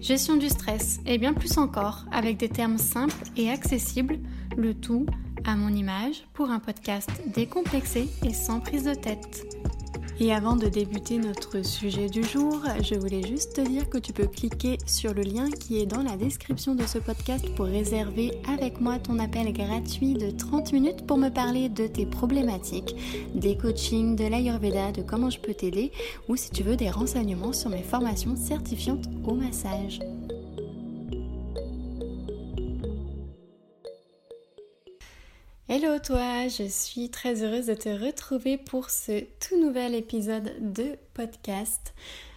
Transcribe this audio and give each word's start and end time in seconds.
gestion 0.00 0.36
du 0.36 0.48
stress 0.48 1.00
et 1.06 1.18
bien 1.18 1.32
plus 1.32 1.58
encore 1.58 2.04
avec 2.12 2.36
des 2.36 2.48
termes 2.48 2.78
simples 2.78 3.14
et 3.36 3.50
accessibles, 3.50 4.18
le 4.56 4.74
tout 4.74 5.06
à 5.44 5.56
mon 5.56 5.68
image 5.68 6.26
pour 6.34 6.50
un 6.50 6.58
podcast 6.58 7.10
décomplexé 7.34 8.08
et 8.24 8.32
sans 8.32 8.60
prise 8.60 8.84
de 8.84 8.94
tête. 8.94 9.65
Et 10.18 10.32
avant 10.32 10.56
de 10.56 10.66
débuter 10.66 11.18
notre 11.18 11.62
sujet 11.62 12.08
du 12.08 12.24
jour, 12.24 12.62
je 12.82 12.94
voulais 12.94 13.22
juste 13.22 13.56
te 13.56 13.60
dire 13.60 13.90
que 13.90 13.98
tu 13.98 14.14
peux 14.14 14.26
cliquer 14.26 14.78
sur 14.86 15.12
le 15.12 15.20
lien 15.20 15.50
qui 15.50 15.78
est 15.78 15.84
dans 15.84 16.02
la 16.02 16.16
description 16.16 16.74
de 16.74 16.86
ce 16.86 16.98
podcast 16.98 17.46
pour 17.54 17.66
réserver 17.66 18.32
avec 18.48 18.80
moi 18.80 18.98
ton 18.98 19.18
appel 19.18 19.52
gratuit 19.52 20.14
de 20.14 20.30
30 20.30 20.72
minutes 20.72 21.06
pour 21.06 21.18
me 21.18 21.28
parler 21.28 21.68
de 21.68 21.86
tes 21.86 22.06
problématiques, 22.06 22.96
des 23.34 23.58
coachings, 23.58 24.16
de 24.16 24.24
l'Ayurveda, 24.24 24.90
de 24.92 25.02
comment 25.02 25.28
je 25.28 25.38
peux 25.38 25.54
t'aider 25.54 25.92
ou 26.28 26.36
si 26.36 26.50
tu 26.50 26.62
veux 26.62 26.76
des 26.76 26.90
renseignements 26.90 27.52
sur 27.52 27.68
mes 27.68 27.82
formations 27.82 28.36
certifiantes 28.36 29.04
au 29.24 29.34
massage. 29.34 30.00
Hello 35.68 35.98
toi, 35.98 36.46
je 36.46 36.62
suis 36.68 37.10
très 37.10 37.42
heureuse 37.42 37.66
de 37.66 37.74
te 37.74 37.88
retrouver 37.88 38.56
pour 38.56 38.88
ce 38.88 39.24
tout 39.40 39.60
nouvel 39.60 39.96
épisode 39.96 40.52
de 40.60 40.96
podcast. 41.12 41.92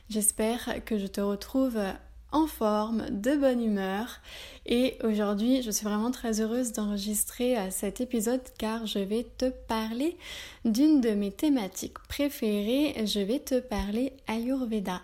J'espère 0.10 0.84
que 0.84 0.98
je 0.98 1.06
te 1.06 1.22
retrouve 1.22 1.78
en 2.32 2.48
forme, 2.48 3.06
de 3.12 3.36
bonne 3.36 3.64
humeur. 3.64 4.20
Et 4.66 4.98
aujourd'hui, 5.04 5.62
je 5.62 5.70
suis 5.70 5.86
vraiment 5.86 6.10
très 6.10 6.42
heureuse 6.42 6.74
d'enregistrer 6.74 7.56
euh, 7.56 7.70
cet 7.70 8.02
épisode 8.02 8.42
car 8.58 8.88
je 8.88 8.98
vais 8.98 9.28
te 9.38 9.52
parler 9.68 10.18
d'une 10.66 11.00
de 11.00 11.12
mes 11.12 11.32
thématiques 11.32 12.00
préférées. 12.08 12.96
Je 13.06 13.20
vais 13.20 13.40
te 13.40 13.60
parler 13.60 14.14
Ayurveda. 14.26 15.02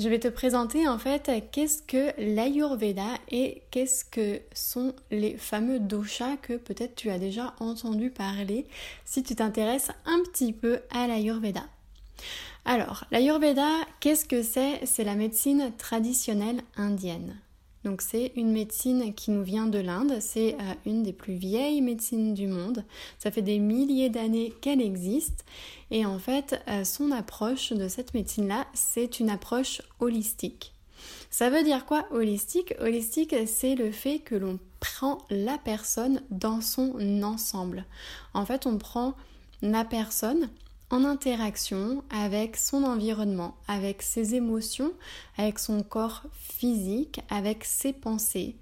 Je 0.00 0.08
vais 0.08 0.18
te 0.18 0.28
présenter 0.28 0.88
en 0.88 0.98
fait 0.98 1.30
qu'est-ce 1.52 1.82
que 1.82 2.18
l'Ayurveda 2.18 3.08
et 3.30 3.62
qu'est-ce 3.70 4.06
que 4.06 4.40
sont 4.54 4.94
les 5.10 5.36
fameux 5.36 5.80
doshas 5.80 6.38
que 6.38 6.54
peut-être 6.54 6.94
tu 6.94 7.10
as 7.10 7.18
déjà 7.18 7.54
entendu 7.60 8.08
parler 8.08 8.66
si 9.04 9.22
tu 9.22 9.34
t'intéresses 9.34 9.90
un 10.06 10.22
petit 10.22 10.54
peu 10.54 10.80
à 10.90 11.06
l'Ayurveda. 11.06 11.64
Alors, 12.64 13.04
l'Ayurveda, 13.10 13.68
qu'est-ce 14.00 14.24
que 14.24 14.42
c'est? 14.42 14.80
C'est 14.86 15.04
la 15.04 15.14
médecine 15.14 15.72
traditionnelle 15.76 16.62
indienne. 16.76 17.36
Donc 17.84 18.00
c'est 18.00 18.32
une 18.36 18.52
médecine 18.52 19.12
qui 19.14 19.30
nous 19.30 19.42
vient 19.42 19.66
de 19.66 19.78
l'Inde, 19.78 20.18
c'est 20.20 20.54
euh, 20.54 20.74
une 20.86 21.02
des 21.02 21.12
plus 21.12 21.34
vieilles 21.34 21.80
médecines 21.80 22.32
du 22.32 22.46
monde. 22.46 22.84
Ça 23.18 23.30
fait 23.30 23.42
des 23.42 23.58
milliers 23.58 24.08
d'années 24.08 24.52
qu'elle 24.60 24.80
existe 24.80 25.44
et 25.90 26.06
en 26.06 26.18
fait 26.18 26.62
euh, 26.68 26.84
son 26.84 27.10
approche 27.10 27.72
de 27.72 27.88
cette 27.88 28.14
médecine-là, 28.14 28.66
c'est 28.72 29.18
une 29.18 29.30
approche 29.30 29.82
holistique. 29.98 30.72
Ça 31.30 31.50
veut 31.50 31.64
dire 31.64 31.86
quoi 31.86 32.06
holistique? 32.10 32.74
Holistique, 32.78 33.34
c'est 33.46 33.74
le 33.74 33.90
fait 33.90 34.18
que 34.20 34.34
l'on 34.34 34.58
prend 34.80 35.18
la 35.30 35.58
personne 35.58 36.22
dans 36.30 36.60
son 36.60 36.94
ensemble. 37.22 37.84
En 38.34 38.44
fait, 38.44 38.66
on 38.66 38.78
prend 38.78 39.14
la 39.62 39.84
personne 39.84 40.50
en 40.92 41.04
interaction 41.04 42.04
avec 42.10 42.56
son 42.58 42.84
environnement, 42.84 43.56
avec 43.66 44.02
ses 44.02 44.34
émotions, 44.34 44.92
avec 45.38 45.58
son 45.58 45.82
corps 45.82 46.22
physique, 46.34 47.20
avec 47.30 47.64
ses 47.64 47.94
pensées. 47.94 48.56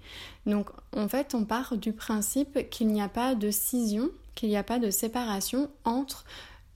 Donc 0.45 0.69
en 0.95 1.09
fait, 1.09 1.35
on 1.35 1.43
part 1.43 1.75
du 1.75 1.91
principe 1.91 2.69
qu'il 2.69 2.87
n'y 2.87 3.01
a 3.01 3.09
pas 3.09 3.35
de 3.35 3.51
scission, 3.51 4.09
qu'il 4.33 4.47
n'y 4.47 4.57
a 4.57 4.63
pas 4.63 4.79
de 4.79 4.89
séparation 4.89 5.69
entre 5.83 6.23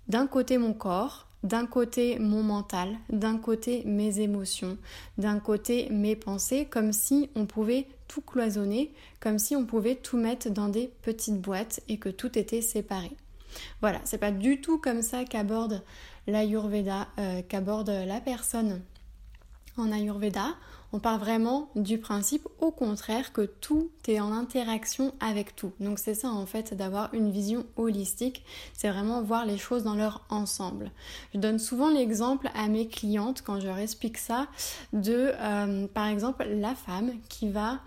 d'un 0.10 0.28
côté 0.28 0.58
mon 0.58 0.74
corps, 0.74 1.26
d'un 1.44 1.66
côté 1.66 2.20
mon 2.20 2.44
mental, 2.44 2.98
d'un 3.10 3.38
côté 3.38 3.84
mes 3.86 4.20
émotions, 4.20 4.78
d'un 5.18 5.40
côté 5.40 5.88
mes 5.90 6.18
pensées, 6.18 6.68
comme 6.70 6.92
si 6.92 7.30
on 7.34 7.46
pouvait 7.46 7.88
tout 8.10 8.22
cloisonner, 8.22 8.92
comme 9.22 9.40
si 9.40 9.56
on 9.56 9.66
pouvait 9.66 9.96
tout 9.96 10.18
mettre 10.18 10.50
dans 10.50 10.68
des 10.68 10.92
petites 11.02 11.40
boîtes 11.40 11.80
et 11.88 11.98
que 11.98 12.10
tout 12.10 12.38
était 12.38 12.62
séparé. 12.62 13.12
Voilà, 13.82 14.00
c'est 14.04 14.18
pas 14.18 14.32
du 14.32 14.62
tout 14.62 14.78
comme 14.78 15.02
ça 15.02 15.26
qu'aborde 15.26 15.84
l'Ayurveda, 16.28 17.08
euh, 17.20 17.42
qu'aborde 17.48 17.90
la 17.90 18.20
personne 18.20 18.82
en 19.78 19.92
Ayurveda. 19.92 20.56
On 20.94 21.00
part 21.00 21.20
vraiment 21.20 21.70
du 21.76 21.98
principe 21.98 22.48
au 22.60 22.72
contraire 22.72 23.34
que 23.34 23.42
tout 23.42 23.90
est 24.08 24.22
en 24.22 24.32
interaction 24.32 25.14
avec 25.20 25.56
tout. 25.56 25.74
Donc 25.82 26.00
c'est 26.00 26.14
ça 26.14 26.30
en 26.30 26.46
fait 26.46 26.74
d'avoir 26.74 27.14
une 27.14 27.32
vision 27.32 27.66
holistique, 27.76 28.46
c'est 28.74 28.90
vraiment 28.90 29.22
voir 29.22 29.46
les 29.46 29.58
choses 29.58 29.84
dans 29.84 29.96
leur 29.96 30.24
ensemble. 30.30 30.92
Je 31.34 31.40
donne 31.40 31.60
souvent 31.60 31.90
l'exemple 31.90 32.50
à 32.56 32.70
mes 32.70 32.88
clientes 32.88 33.42
quand 33.42 33.60
je 33.60 33.68
leur 33.68 33.80
explique 33.80 34.18
ça 34.18 34.48
de 34.94 35.34
euh, 35.38 35.88
par 35.88 36.08
exemple 36.08 36.46
la 36.46 36.76
femme 36.76 37.12
qui 37.28 37.50
va 37.50 37.80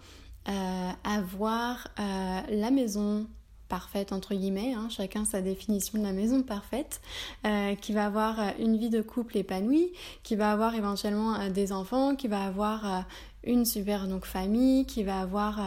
euh, 0.48 0.90
avoir 1.04 1.88
la 1.96 2.70
maison 2.70 3.26
parfaite 3.68 4.12
entre 4.12 4.34
guillemets, 4.34 4.74
hein, 4.74 4.88
chacun 4.90 5.24
sa 5.24 5.40
définition 5.40 5.98
de 5.98 6.04
la 6.04 6.12
maison 6.12 6.42
parfaite, 6.42 7.00
euh, 7.46 7.74
qui 7.74 7.92
va 7.92 8.06
avoir 8.06 8.40
euh, 8.40 8.50
une 8.58 8.76
vie 8.76 8.90
de 8.90 9.02
couple 9.02 9.36
épanouie, 9.36 9.92
qui 10.22 10.36
va 10.36 10.52
avoir 10.52 10.74
éventuellement 10.74 11.34
euh, 11.34 11.50
des 11.50 11.72
enfants, 11.72 12.16
qui 12.16 12.28
va 12.28 12.44
avoir 12.44 13.04
une 13.44 13.64
super 13.64 14.08
donc 14.08 14.24
famille, 14.24 14.86
qui 14.86 15.02
va 15.02 15.20
avoir 15.20 15.60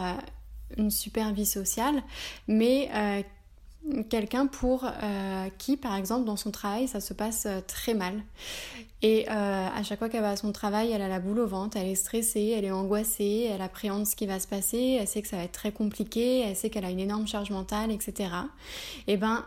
une 0.76 0.90
super 0.90 1.32
vie 1.32 1.46
sociale, 1.46 2.02
mais 2.48 2.90
quelqu'un 4.08 4.46
pour 4.46 4.84
euh, 4.84 5.48
qui, 5.58 5.76
par 5.76 5.96
exemple, 5.96 6.24
dans 6.24 6.36
son 6.36 6.50
travail, 6.50 6.88
ça 6.88 7.00
se 7.00 7.14
passe 7.14 7.46
euh, 7.46 7.60
très 7.66 7.94
mal. 7.94 8.22
Et 9.02 9.26
euh, 9.28 9.68
à 9.68 9.82
chaque 9.82 9.98
fois 9.98 10.08
qu'elle 10.08 10.22
va 10.22 10.30
à 10.30 10.36
son 10.36 10.52
travail, 10.52 10.92
elle 10.92 11.02
a 11.02 11.08
la 11.08 11.18
boule 11.18 11.40
au 11.40 11.46
ventre, 11.46 11.76
elle 11.76 11.88
est 11.88 11.96
stressée, 11.96 12.54
elle 12.56 12.64
est 12.64 12.70
angoissée, 12.70 13.50
elle 13.52 13.60
appréhende 13.60 14.06
ce 14.06 14.14
qui 14.14 14.26
va 14.26 14.38
se 14.38 14.46
passer, 14.46 14.98
elle 15.00 15.08
sait 15.08 15.22
que 15.22 15.28
ça 15.28 15.36
va 15.36 15.44
être 15.44 15.52
très 15.52 15.72
compliqué, 15.72 16.40
elle 16.40 16.54
sait 16.54 16.70
qu'elle 16.70 16.84
a 16.84 16.90
une 16.90 17.00
énorme 17.00 17.26
charge 17.26 17.50
mentale, 17.50 17.90
etc. 17.90 18.30
Et 19.08 19.16
ben, 19.16 19.44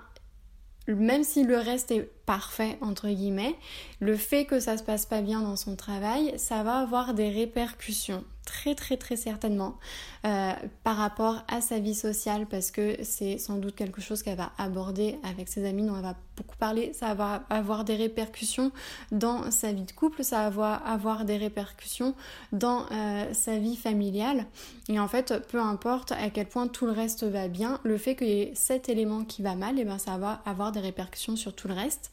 même 0.88 1.24
si 1.24 1.44
le 1.44 1.58
reste 1.58 1.92
est 1.92 2.10
parfait 2.26 2.78
entre 2.82 3.08
guillemets, 3.08 3.56
le 4.02 4.18
fait 4.18 4.44
que 4.44 4.60
ça 4.60 4.78
se 4.78 4.84
passe 4.84 5.06
pas 5.06 5.22
bien 5.22 5.42
dans 5.42 5.56
son 5.56 5.78
travail, 5.78 6.34
ça 6.38 6.62
va 6.64 6.80
avoir 6.80 7.14
des 7.14 7.30
répercussions 7.30 8.26
très 8.46 8.76
très 8.76 8.98
très 8.98 9.16
certainement 9.16 9.78
euh, 10.26 10.54
par 10.84 10.98
rapport 10.98 11.44
à 11.48 11.62
sa 11.62 11.80
vie 11.80 11.96
sociale 11.96 12.46
parce 12.46 12.72
que 12.72 12.98
c'est 13.04 13.38
sans 13.38 13.58
doute 13.58 13.76
quelque 13.76 14.02
chose 14.02 14.24
qu'elle 14.24 14.38
va 14.38 14.52
aborder 14.58 15.18
avec 15.24 15.50
ses 15.50 15.66
amis 15.68 15.86
dont 15.86 15.96
elle 15.96 16.04
va 16.04 16.16
beaucoup 16.36 16.56
parler, 16.58 16.94
ça 16.94 17.14
va 17.14 17.44
avoir 17.50 17.84
des 17.84 17.96
répercussions 17.96 18.72
dans 19.12 19.52
sa 19.52 19.72
vie 19.72 19.84
de 19.84 19.92
couple, 19.92 20.24
ça 20.24 20.50
va 20.50 20.74
avoir 20.74 21.26
des 21.26 21.38
répercussions 21.38 22.16
dans 22.52 22.86
euh, 22.92 23.34
sa 23.34 23.58
vie 23.58 23.76
familiale 23.76 24.46
et 24.90 25.00
en 25.00 25.08
fait 25.08 25.34
peu 25.50 25.60
importe 25.60 26.12
à 26.12 26.30
quel 26.30 26.48
point 26.48 26.68
tout 26.68 26.86
le 26.86 26.92
reste 26.92 27.24
va 27.24 27.48
bien, 27.48 27.80
le 27.84 27.98
fait 27.98 28.16
qu'il 28.16 28.28
y 28.28 28.42
ait 28.42 28.52
cet 28.56 28.90
élément 28.90 29.24
qui 29.24 29.42
va 29.42 29.56
mal, 29.56 29.78
et 29.78 29.82
eh 29.82 29.86
ben 29.86 29.98
ça 29.98 30.18
va 30.18 30.42
avoir 30.46 30.72
des 30.72 30.80
répercussions 30.80 31.36
sur 31.36 31.54
tout 31.54 31.68
le 31.68 31.74
reste 31.74 32.12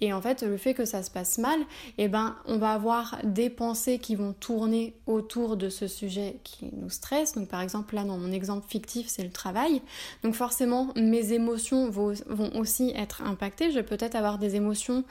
et 0.00 0.12
en 0.12 0.20
fait 0.20 0.42
le 0.42 0.56
fait 0.56 0.74
que 0.74 0.84
ça 0.84 1.02
se 1.02 1.10
passe 1.10 1.38
mal, 1.38 1.60
et 1.98 2.04
eh 2.04 2.08
ben 2.08 2.36
on 2.46 2.58
va 2.58 2.72
avoir 2.72 3.18
des 3.24 3.50
pensées 3.50 3.98
qui 3.98 4.14
vont 4.14 4.32
tourner 4.32 4.94
autour 5.06 5.56
de 5.56 5.68
ce 5.68 5.86
sujet 5.86 6.36
qui 6.44 6.70
nous 6.72 6.90
stresse. 6.90 7.34
Donc 7.34 7.48
par 7.48 7.60
exemple 7.60 7.94
là 7.94 8.04
dans 8.04 8.18
mon 8.18 8.32
exemple 8.32 8.66
fictif 8.68 9.06
c'est 9.08 9.22
le 9.22 9.30
travail. 9.30 9.82
Donc 10.22 10.34
forcément 10.34 10.88
mes 10.96 11.32
émotions 11.32 11.90
vont, 11.90 12.14
aussi 12.54 12.92
être 12.96 13.22
impactées. 13.22 13.59
Je 13.68 13.74
vais 13.74 13.82
peut-être 13.82 14.14
avoir 14.14 14.38
des 14.38 14.56
émotions 14.56 15.04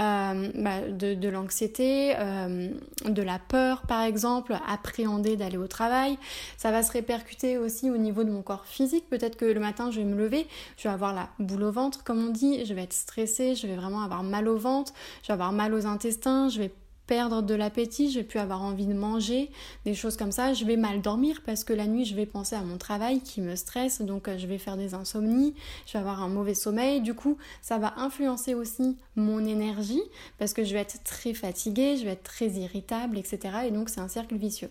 euh, 0.00 0.48
bah, 0.54 0.80
de, 0.88 1.28
l'anxiété, 1.28 2.14
euh, 2.16 2.68
de 3.04 3.22
la 3.22 3.38
peur 3.38 3.82
par 3.88 4.02
exemple, 4.02 4.56
appréhender 4.68 5.36
d'aller 5.36 5.56
au 5.56 5.66
travail. 5.66 6.18
Ça 6.56 6.70
va 6.70 6.82
se 6.82 6.92
répercuter 6.92 7.58
aussi 7.58 7.90
au 7.90 7.96
niveau 7.96 8.22
de 8.22 8.30
mon 8.30 8.42
corps 8.42 8.66
physique. 8.66 9.08
Peut-être 9.08 9.36
que 9.36 9.46
le 9.46 9.60
matin 9.60 9.90
je 9.90 9.98
vais 9.98 10.06
me 10.06 10.16
lever, 10.16 10.46
je 10.76 10.84
vais 10.84 10.94
avoir 10.94 11.14
la 11.14 11.28
boule 11.38 11.64
au 11.64 11.72
ventre 11.72 12.04
comme 12.04 12.24
on 12.24 12.30
dit, 12.30 12.64
je 12.64 12.74
vais 12.74 12.82
être 12.82 12.92
stressée, 12.92 13.54
je 13.54 13.66
vais 13.66 13.76
vraiment 13.76 14.02
avoir 14.02 14.22
mal 14.22 14.46
au 14.48 14.56
ventre, 14.56 14.92
je 15.22 15.28
vais 15.28 15.34
avoir 15.34 15.52
mal 15.52 15.74
aux 15.74 15.86
intestins, 15.86 16.48
je 16.48 16.60
vais 16.60 16.72
perdre 17.06 17.42
de 17.42 17.54
l'appétit, 17.54 18.10
je 18.10 18.18
vais 18.18 18.24
plus 18.24 18.38
avoir 18.38 18.62
envie 18.62 18.86
de 18.86 18.94
manger, 18.94 19.50
des 19.84 19.94
choses 19.94 20.16
comme 20.16 20.32
ça. 20.32 20.52
Je 20.52 20.64
vais 20.64 20.76
mal 20.76 21.00
dormir 21.00 21.42
parce 21.44 21.64
que 21.64 21.72
la 21.72 21.86
nuit, 21.86 22.04
je 22.04 22.14
vais 22.14 22.26
penser 22.26 22.56
à 22.56 22.62
mon 22.62 22.78
travail 22.78 23.20
qui 23.20 23.40
me 23.40 23.54
stresse, 23.56 24.00
donc 24.00 24.28
euh, 24.28 24.38
je 24.38 24.46
vais 24.46 24.58
faire 24.58 24.76
des 24.76 24.94
insomnies, 24.94 25.54
je 25.86 25.92
vais 25.92 25.98
avoir 25.98 26.22
un 26.22 26.28
mauvais 26.28 26.54
sommeil. 26.54 27.00
Du 27.00 27.14
coup, 27.14 27.38
ça 27.62 27.78
va 27.78 27.94
influencer 27.98 28.54
aussi 28.54 28.96
mon 29.14 29.44
énergie 29.44 30.02
parce 30.38 30.52
que 30.52 30.64
je 30.64 30.72
vais 30.74 30.80
être 30.80 31.02
très 31.04 31.34
fatiguée, 31.34 31.96
je 31.96 32.04
vais 32.04 32.12
être 32.12 32.24
très 32.24 32.48
irritable, 32.48 33.18
etc. 33.18 33.38
Et 33.66 33.70
donc, 33.70 33.88
c'est 33.88 34.00
un 34.00 34.08
cercle 34.08 34.36
vicieux. 34.36 34.70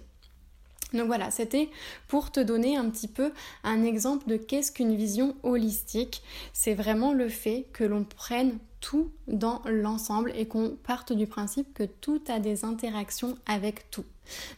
Donc 0.93 1.07
voilà, 1.07 1.31
c'était 1.31 1.69
pour 2.07 2.31
te 2.31 2.39
donner 2.39 2.77
un 2.77 2.89
petit 2.89 3.07
peu 3.07 3.31
un 3.63 3.83
exemple 3.83 4.27
de 4.27 4.37
qu'est-ce 4.37 4.71
qu'une 4.71 4.95
vision 4.95 5.35
holistique. 5.43 6.21
C'est 6.53 6.73
vraiment 6.73 7.13
le 7.13 7.27
fait 7.27 7.67
que 7.73 7.83
l'on 7.83 8.03
prenne 8.03 8.59
tout 8.85 9.09
dans 9.27 9.63
l'ensemble 9.65 10.31
et 10.35 10.45
qu'on 10.45 10.77
parte 10.83 11.11
du 11.11 11.25
principe 11.25 11.73
que 11.73 11.83
tout 11.83 12.21
a 12.27 12.37
des 12.37 12.63
interactions 12.63 13.35
avec 13.47 13.89
tout. 13.89 14.05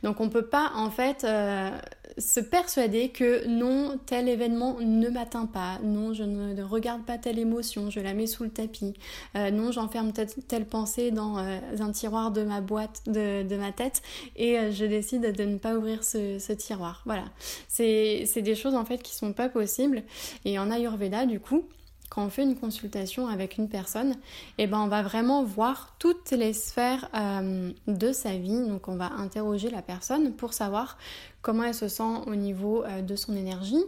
Donc 0.03 0.19
on 0.19 0.25
ne 0.25 0.29
peut 0.29 0.45
pas 0.45 0.71
en 0.75 0.91
fait 0.91 1.24
euh, 1.24 1.69
se 2.18 2.41
persuader 2.41 3.07
que 3.07 3.47
non, 3.47 3.97
tel 4.06 4.27
événement 4.27 4.79
ne 4.81 5.07
m'atteint 5.07 5.45
pas, 5.45 5.79
non, 5.81 6.13
je 6.13 6.24
ne 6.24 6.62
regarde 6.62 7.06
pas 7.06 7.18
telle 7.18 7.39
émotion, 7.39 7.89
je 7.89 8.01
la 8.01 8.13
mets 8.13 8.27
sous 8.27 8.44
le 8.44 8.50
tapis, 8.50 8.95
euh, 9.38 9.50
non, 9.50 9.71
j'enferme 9.71 10.12
telle, 10.12 10.65
pensée 10.65 11.12
dans 11.12 11.38
euh, 11.38 11.59
un 11.79 11.91
tiroir 11.91 12.31
de 12.31 12.44
ma 12.44 12.59
boîte, 12.59 13.03
de, 13.07 13.57
ma 13.57 13.71
tête, 13.71 14.01
et 14.35 14.71
je 14.74 14.83
décide 14.83 15.33
de 15.33 15.44
ne 15.45 15.57
pas 15.57 15.75
ouvrir 15.75 16.03
ce, 16.03 16.38
ce 16.38 16.51
tiroir. 16.51 17.01
Voilà, 17.06 17.25
c'est 17.69 18.27
des 18.35 18.56
choses 18.56 18.75
en 18.75 18.83
fait 18.83 19.01
qui 19.01 19.15
sont 19.15 19.31
pas 19.31 19.47
possibles. 19.47 20.03
Et 20.44 20.59
en 20.59 20.69
Ayurveda, 20.69 21.25
du 21.25 21.39
coup, 21.39 21.63
quand 22.09 22.25
on 22.25 22.30
fait 22.30 22.44
une 22.44 22.56
consultation 22.56 23.27
avec 23.27 23.57
une 23.57 23.69
personne, 23.69 24.15
eh 24.57 24.68
ben 24.68 24.80
on 24.80 24.88
va 24.88 25.01
vraiment 25.01 25.44
voir 25.44 25.95
toutes 26.00 26.31
les 26.31 26.54
sphères 26.54 27.09
euh, 27.13 27.71
de 27.88 28.12
sa 28.12 28.38
vie. 28.38 28.68
Donc 28.68 28.88
on 28.88 28.95
va 28.95 29.12
interroger 29.13 29.69
la 29.69 29.81
personne 29.81 30.33
pour 30.33 30.54
savoir 30.54 30.98
comment 31.42 31.63
elle 31.63 31.74
se 31.74 31.88
sent 31.88 32.04
au 32.25 32.36
niveau 32.36 32.83
euh, 32.83 33.01
de 33.01 33.15
son 33.15 33.36
énergie, 33.36 33.83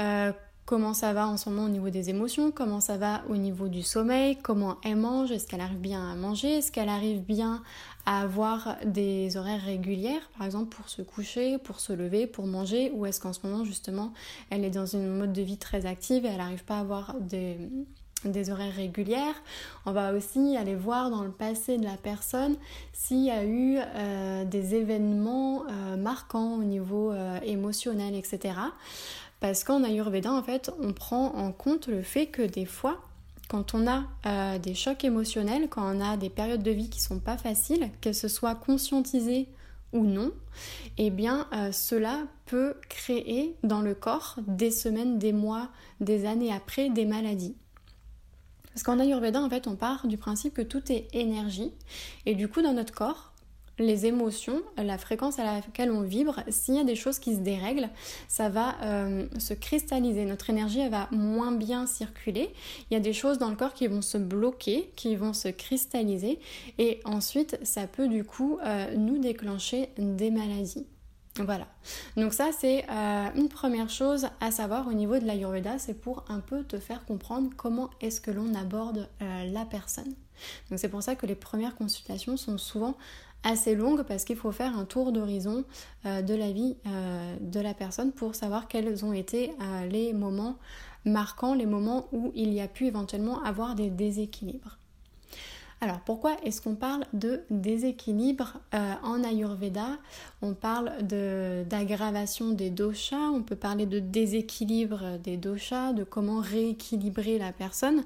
euh, 0.00 0.32
comment 0.64 0.94
ça 0.94 1.12
va 1.12 1.26
en 1.26 1.36
ce 1.36 1.48
moment 1.48 1.64
au 1.64 1.68
niveau 1.68 1.90
des 1.90 2.10
émotions, 2.10 2.50
comment 2.50 2.80
ça 2.80 2.96
va 2.96 3.22
au 3.28 3.36
niveau 3.36 3.68
du 3.68 3.82
sommeil, 3.82 4.36
comment 4.42 4.76
elle 4.84 4.96
mange, 4.96 5.32
est-ce 5.32 5.46
qu'elle 5.46 5.60
arrive 5.60 5.80
bien 5.80 6.10
à 6.10 6.14
manger, 6.14 6.58
est-ce 6.58 6.70
qu'elle 6.70 6.88
arrive 6.88 7.22
bien 7.22 7.62
à 8.06 8.22
avoir 8.22 8.76
des 8.84 9.36
horaires 9.36 9.62
régulières, 9.62 10.30
par 10.36 10.46
exemple 10.46 10.74
pour 10.74 10.88
se 10.88 11.02
coucher, 11.02 11.58
pour 11.58 11.80
se 11.80 11.92
lever, 11.92 12.26
pour 12.26 12.46
manger, 12.46 12.90
ou 12.94 13.06
est-ce 13.06 13.20
qu'en 13.20 13.32
ce 13.32 13.46
moment 13.46 13.64
justement 13.64 14.12
elle 14.50 14.64
est 14.64 14.70
dans 14.70 14.86
une 14.86 15.06
mode 15.18 15.32
de 15.32 15.42
vie 15.42 15.58
très 15.58 15.86
active 15.86 16.24
et 16.24 16.28
elle 16.28 16.38
n'arrive 16.38 16.64
pas 16.64 16.76
à 16.76 16.80
avoir 16.80 17.14
des, 17.20 18.50
horaires 18.50 18.74
régulières? 18.74 19.42
On 19.86 19.92
va 19.92 20.12
aussi 20.12 20.56
aller 20.56 20.74
voir 20.74 21.10
dans 21.10 21.24
le 21.24 21.30
passé 21.30 21.78
de 21.78 21.84
la 21.84 21.96
personne 21.96 22.56
s'il 22.92 23.24
y 23.24 23.30
a 23.30 23.44
eu 23.44 23.78
euh, 23.78 24.44
des 24.44 24.74
événements 24.74 25.64
euh, 25.68 25.96
marquants 25.96 26.54
au 26.54 26.64
niveau 26.64 27.12
euh, 27.12 27.38
émotionnel, 27.42 28.14
etc. 28.14 28.54
Parce 29.40 29.64
qu'en 29.64 29.82
Ayurveda, 29.84 30.32
en 30.32 30.42
fait, 30.42 30.70
on 30.82 30.92
prend 30.92 31.34
en 31.34 31.50
compte 31.50 31.86
le 31.86 32.02
fait 32.02 32.26
que 32.26 32.42
des 32.42 32.66
fois, 32.66 33.00
quand 33.50 33.74
on 33.74 33.88
a 33.88 34.04
euh, 34.26 34.58
des 34.58 34.74
chocs 34.74 35.02
émotionnels, 35.04 35.68
quand 35.68 35.82
on 35.82 36.00
a 36.00 36.16
des 36.16 36.30
périodes 36.30 36.62
de 36.62 36.70
vie 36.70 36.88
qui 36.88 37.00
sont 37.00 37.18
pas 37.18 37.36
faciles, 37.36 37.90
qu'elles 38.00 38.14
se 38.14 38.28
soient 38.28 38.54
conscientisées 38.54 39.48
ou 39.92 40.04
non, 40.04 40.30
eh 40.98 41.10
bien 41.10 41.48
euh, 41.52 41.72
cela 41.72 42.20
peut 42.46 42.76
créer 42.88 43.56
dans 43.64 43.80
le 43.80 43.96
corps 43.96 44.36
des 44.46 44.70
semaines, 44.70 45.18
des 45.18 45.32
mois, 45.32 45.68
des 46.00 46.26
années 46.26 46.52
après 46.52 46.90
des 46.90 47.04
maladies. 47.04 47.56
Parce 48.72 48.84
qu'en 48.84 49.00
Ayurveda, 49.00 49.42
en 49.42 49.50
fait, 49.50 49.66
on 49.66 49.74
part 49.74 50.06
du 50.06 50.16
principe 50.16 50.54
que 50.54 50.62
tout 50.62 50.92
est 50.92 51.08
énergie. 51.12 51.72
Et 52.26 52.36
du 52.36 52.46
coup, 52.46 52.62
dans 52.62 52.72
notre 52.72 52.94
corps, 52.94 53.29
les 53.80 54.06
émotions, 54.06 54.62
la 54.76 54.98
fréquence 54.98 55.38
à 55.38 55.44
laquelle 55.44 55.90
on 55.90 56.02
vibre, 56.02 56.40
s'il 56.48 56.74
y 56.74 56.78
a 56.78 56.84
des 56.84 56.94
choses 56.94 57.18
qui 57.18 57.34
se 57.34 57.40
dérèglent, 57.40 57.88
ça 58.28 58.48
va 58.48 58.76
euh, 58.82 59.26
se 59.38 59.54
cristalliser. 59.54 60.24
Notre 60.24 60.50
énergie, 60.50 60.88
va 60.88 61.08
moins 61.10 61.52
bien 61.52 61.86
circuler. 61.86 62.50
Il 62.90 62.94
y 62.94 62.96
a 62.96 63.00
des 63.00 63.12
choses 63.12 63.38
dans 63.38 63.50
le 63.50 63.56
corps 63.56 63.74
qui 63.74 63.86
vont 63.86 64.02
se 64.02 64.18
bloquer, 64.18 64.90
qui 64.96 65.16
vont 65.16 65.32
se 65.32 65.48
cristalliser. 65.48 66.38
Et 66.78 67.00
ensuite, 67.04 67.58
ça 67.62 67.86
peut 67.86 68.08
du 68.08 68.24
coup 68.24 68.58
euh, 68.64 68.94
nous 68.96 69.18
déclencher 69.18 69.88
des 69.98 70.30
maladies. 70.30 70.86
Voilà. 71.44 71.66
Donc 72.16 72.32
ça, 72.32 72.50
c'est 72.58 72.84
euh, 72.90 73.28
une 73.34 73.48
première 73.48 73.88
chose 73.88 74.28
à 74.40 74.50
savoir 74.50 74.86
au 74.88 74.92
niveau 74.92 75.18
de 75.18 75.24
l'Ayurveda, 75.24 75.78
c'est 75.78 75.94
pour 75.94 76.24
un 76.28 76.40
peu 76.40 76.64
te 76.64 76.78
faire 76.78 77.04
comprendre 77.04 77.50
comment 77.56 77.90
est-ce 78.00 78.20
que 78.20 78.30
l'on 78.30 78.54
aborde 78.54 79.08
la 79.20 79.64
personne. 79.64 80.14
Donc 80.70 80.78
c'est 80.78 80.88
pour 80.88 81.02
ça 81.02 81.16
que 81.16 81.26
les 81.26 81.34
premières 81.34 81.76
consultations 81.76 82.36
sont 82.36 82.58
souvent 82.58 82.96
assez 83.42 83.74
longue 83.74 84.02
parce 84.02 84.24
qu'il 84.24 84.36
faut 84.36 84.52
faire 84.52 84.76
un 84.76 84.84
tour 84.84 85.12
d'horizon 85.12 85.64
euh, 86.06 86.22
de 86.22 86.34
la 86.34 86.52
vie 86.52 86.76
euh, 86.86 87.36
de 87.40 87.60
la 87.60 87.74
personne 87.74 88.12
pour 88.12 88.34
savoir 88.34 88.68
quels 88.68 89.04
ont 89.04 89.12
été 89.12 89.52
euh, 89.60 89.86
les 89.86 90.12
moments 90.12 90.56
marquants, 91.04 91.54
les 91.54 91.66
moments 91.66 92.06
où 92.12 92.32
il 92.34 92.52
y 92.52 92.60
a 92.60 92.68
pu 92.68 92.86
éventuellement 92.86 93.42
avoir 93.42 93.74
des 93.74 93.90
déséquilibres. 93.90 94.79
Alors 95.82 96.00
pourquoi 96.00 96.36
est-ce 96.44 96.60
qu'on 96.60 96.74
parle 96.74 97.06
de 97.14 97.42
déséquilibre 97.48 98.58
en 98.72 99.24
Ayurveda? 99.24 99.96
On 100.42 100.52
parle 100.52 100.92
d'aggravation 101.00 102.50
des 102.50 102.68
doshas, 102.68 103.30
on 103.30 103.42
peut 103.42 103.56
parler 103.56 103.86
de 103.86 103.98
déséquilibre 103.98 105.18
des 105.24 105.38
doshas, 105.38 105.94
de 105.94 106.04
comment 106.04 106.40
rééquilibrer 106.40 107.38
la 107.38 107.52
personne. 107.52 108.04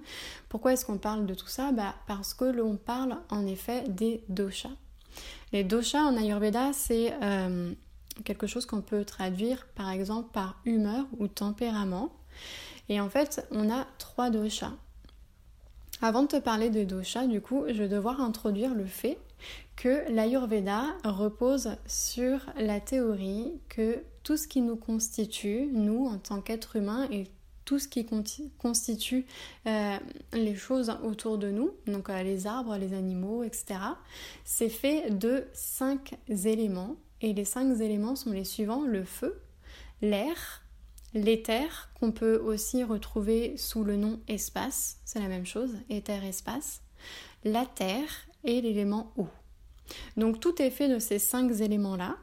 Pourquoi 0.49 0.75
est-ce 0.75 0.87
qu'on 0.87 0.99
parle 0.99 1.27
de 1.27 1.35
tout 1.35 1.49
ça? 1.49 1.73
Bah, 1.73 1.97
Parce 2.07 2.33
que 2.33 2.45
l'on 2.45 2.77
parle 2.77 3.17
en 3.29 3.45
effet 3.45 3.83
des 3.89 4.23
doshas. 4.29 4.71
Les 5.53 5.65
doshas 5.65 6.03
en 6.03 6.17
Ayurveda, 6.17 6.73
c'est 6.73 7.13
euh, 7.23 7.73
quelque 8.25 8.47
chose 8.47 8.67
qu'on 8.67 8.83
peut 8.83 9.05
traduire 9.05 9.67
par 9.75 9.91
exemple 9.91 10.31
par 10.33 10.61
humeur 10.65 11.07
ou 11.19 11.27
tempérament. 11.27 12.13
Et 12.89 13.01
en 13.01 13.09
fait, 13.09 13.47
on 13.51 13.69
a 13.69 13.87
trois 13.99 14.31
doshas. 14.31 14.73
Avant 16.05 16.25
de 16.25 16.29
te 16.29 16.37
parler 16.37 16.69
des 16.69 16.85
doshas, 16.85 17.27
du 17.27 17.41
coup, 17.41 17.65
je 17.67 17.83
vais 17.83 17.89
devoir 17.89 18.21
introduire 18.21 18.75
le 18.75 18.85
fait 18.85 19.17
que 19.75 20.05
l'Ayurveda 20.13 20.85
repose 21.03 21.77
sur 21.87 22.41
la 22.59 22.79
théorie 22.79 23.55
que 23.71 24.03
tout 24.23 24.37
ce 24.37 24.47
qui 24.47 24.61
nous 24.61 24.77
constitue, 24.77 25.67
nous 25.73 26.05
en 26.05 26.19
tant 26.19 26.43
qu'êtres 26.43 26.77
humains, 26.77 27.09
et 27.11 27.25
tout 27.65 27.79
ce 27.79 27.89
qui 27.89 28.07
constitue 28.59 29.25
euh, 29.67 29.97
les 30.35 30.55
choses 30.55 30.95
autour 31.03 31.39
de 31.39 31.51
nous, 31.51 31.71
donc 31.87 32.11
euh, 32.11 32.23
les 32.23 32.47
arbres, 32.47 32.77
les 32.77 32.93
animaux, 32.93 33.43
etc. 33.43 33.77
C'est 34.45 34.69
fait 34.69 35.09
de 35.09 35.47
cinq 35.55 36.19
éléments 36.29 36.97
et 37.23 37.33
les 37.33 37.47
cinq 37.47 37.81
éléments 37.81 38.15
sont 38.15 38.33
les 38.33 38.45
suivants 38.45 38.83
le 38.83 39.05
feu, 39.05 39.41
l'air, 40.03 40.64
l'éther 41.15 41.91
qu'on 41.95 42.13
peut 42.13 42.37
aussi 42.37 42.85
retrouver 42.85 43.57
sous 43.57 43.85
le 43.85 43.97
nom 43.97 44.21
espace, 44.29 44.99
c'est 45.05 45.21
la 45.21 45.29
même 45.29 45.47
chose, 45.47 45.77
éther-espace, 45.89 46.83
la 47.45 47.65
terre 47.67 48.11
et 48.45 48.61
l'élément 48.61 49.13
eau. 49.17 49.29
Donc 50.17 50.41
tout 50.41 50.61
est 50.61 50.71
fait 50.71 50.89
de 50.89 50.99
ces 50.99 51.19
cinq 51.19 51.61
éléments-là 51.61 52.17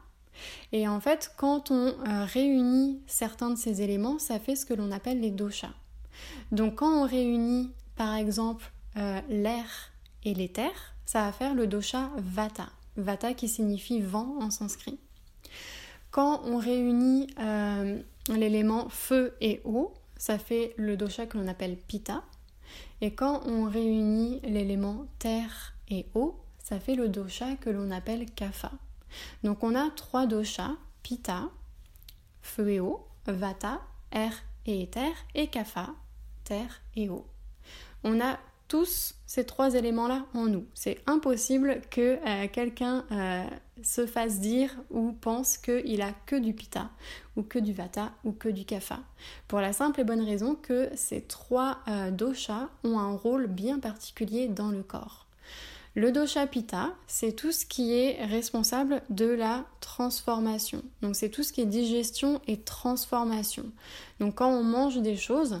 et 0.72 0.88
en 0.88 1.00
fait, 1.00 1.32
quand 1.36 1.70
on 1.70 1.88
euh, 1.88 2.24
réunit 2.24 3.00
certains 3.06 3.50
de 3.50 3.56
ces 3.56 3.82
éléments, 3.82 4.18
ça 4.18 4.38
fait 4.38 4.56
ce 4.56 4.66
que 4.66 4.74
l'on 4.74 4.90
appelle 4.90 5.20
les 5.20 5.30
doshas. 5.30 5.74
Donc 6.50 6.76
quand 6.76 7.02
on 7.02 7.06
réunit 7.06 7.70
par 7.96 8.14
exemple 8.14 8.70
euh, 8.96 9.20
l'air 9.28 9.92
et 10.24 10.34
l'éther, 10.34 10.72
ça 11.04 11.22
va 11.24 11.32
faire 11.32 11.54
le 11.54 11.66
dosha 11.66 12.10
vata. 12.16 12.68
Vata 12.96 13.34
qui 13.34 13.48
signifie 13.48 14.00
vent 14.00 14.36
en 14.40 14.50
sanskrit. 14.50 14.98
Quand 16.10 16.42
on 16.44 16.58
réunit 16.58 17.28
euh, 17.40 18.02
l'élément 18.28 18.88
feu 18.88 19.36
et 19.40 19.60
eau, 19.64 19.94
ça 20.16 20.38
fait 20.38 20.74
le 20.76 20.96
dosha 20.96 21.26
que 21.26 21.38
l'on 21.38 21.48
appelle 21.48 21.76
pitta. 21.76 22.22
Et 23.00 23.12
quand 23.12 23.42
on 23.46 23.64
réunit 23.64 24.40
l'élément 24.44 25.06
terre 25.18 25.74
et 25.88 26.06
eau, 26.14 26.40
ça 26.58 26.78
fait 26.78 26.94
le 26.94 27.08
dosha 27.08 27.56
que 27.56 27.70
l'on 27.70 27.90
appelle 27.90 28.26
kapha. 28.30 28.70
Donc 29.42 29.62
on 29.62 29.74
a 29.74 29.90
trois 29.90 30.26
doshas, 30.26 30.72
Pitta, 31.02 31.50
feu 32.40 32.70
et 32.70 32.80
eau, 32.80 33.06
Vata, 33.26 33.80
air 34.10 34.32
et 34.66 34.82
éther, 34.82 35.12
et 35.34 35.48
Kapha, 35.48 35.90
terre 36.44 36.80
et 36.94 37.08
eau. 37.08 37.26
On 38.04 38.20
a 38.20 38.38
tous 38.72 39.16
ces 39.26 39.44
trois 39.44 39.74
éléments-là 39.74 40.24
en 40.32 40.46
nous. 40.46 40.64
C'est 40.72 40.98
impossible 41.06 41.82
que 41.90 42.16
euh, 42.26 42.48
quelqu'un 42.50 43.04
euh, 43.12 43.44
se 43.82 44.06
fasse 44.06 44.40
dire 44.40 44.74
ou 44.88 45.12
pense 45.12 45.58
qu'il 45.58 46.00
a 46.00 46.12
que 46.24 46.36
du 46.36 46.54
Pitta, 46.54 46.88
ou 47.36 47.42
que 47.42 47.58
du 47.58 47.74
Vata, 47.74 48.12
ou 48.24 48.32
que 48.32 48.48
du 48.48 48.64
Kapha. 48.64 49.00
Pour 49.46 49.60
la 49.60 49.74
simple 49.74 50.00
et 50.00 50.04
bonne 50.04 50.24
raison 50.24 50.54
que 50.54 50.88
ces 50.94 51.20
trois 51.20 51.80
euh, 51.86 52.10
doshas 52.10 52.70
ont 52.82 52.98
un 52.98 53.14
rôle 53.14 53.46
bien 53.46 53.78
particulier 53.78 54.48
dans 54.48 54.70
le 54.70 54.82
corps. 54.82 55.26
Le 55.94 56.10
dosha 56.10 56.46
pitta, 56.46 56.94
c'est 57.06 57.32
tout 57.32 57.52
ce 57.52 57.66
qui 57.66 57.92
est 57.92 58.24
responsable 58.24 59.02
de 59.10 59.26
la 59.26 59.66
transformation. 59.80 60.82
Donc 61.02 61.14
c'est 61.14 61.28
tout 61.28 61.42
ce 61.42 61.52
qui 61.52 61.60
est 61.60 61.66
digestion 61.66 62.40
et 62.46 62.56
transformation. 62.56 63.66
Donc 64.18 64.36
quand 64.36 64.48
on 64.48 64.62
mange 64.62 64.96
des 65.02 65.16
choses, 65.16 65.60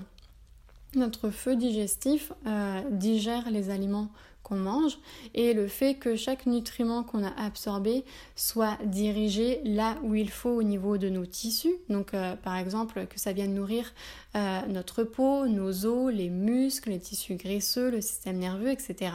notre 0.94 1.30
feu 1.30 1.56
digestif 1.56 2.32
euh, 2.46 2.82
digère 2.90 3.50
les 3.50 3.70
aliments 3.70 4.08
qu'on 4.42 4.56
mange 4.56 4.98
et 5.34 5.54
le 5.54 5.68
fait 5.68 5.94
que 5.94 6.16
chaque 6.16 6.46
nutriment 6.46 7.04
qu'on 7.04 7.24
a 7.24 7.30
absorbé 7.40 8.04
soit 8.34 8.76
dirigé 8.84 9.60
là 9.64 9.96
où 10.02 10.14
il 10.14 10.30
faut 10.30 10.50
au 10.50 10.62
niveau 10.64 10.98
de 10.98 11.08
nos 11.08 11.24
tissus. 11.24 11.76
Donc 11.88 12.12
euh, 12.12 12.34
par 12.36 12.56
exemple 12.56 13.06
que 13.06 13.20
ça 13.20 13.32
vienne 13.32 13.54
nourrir 13.54 13.92
euh, 14.34 14.60
notre 14.66 15.04
peau, 15.04 15.46
nos 15.46 15.86
os, 15.86 16.12
les 16.12 16.28
muscles, 16.28 16.90
les 16.90 16.98
tissus 16.98 17.36
graisseux, 17.36 17.90
le 17.90 18.00
système 18.00 18.38
nerveux, 18.38 18.70
etc. 18.70 19.12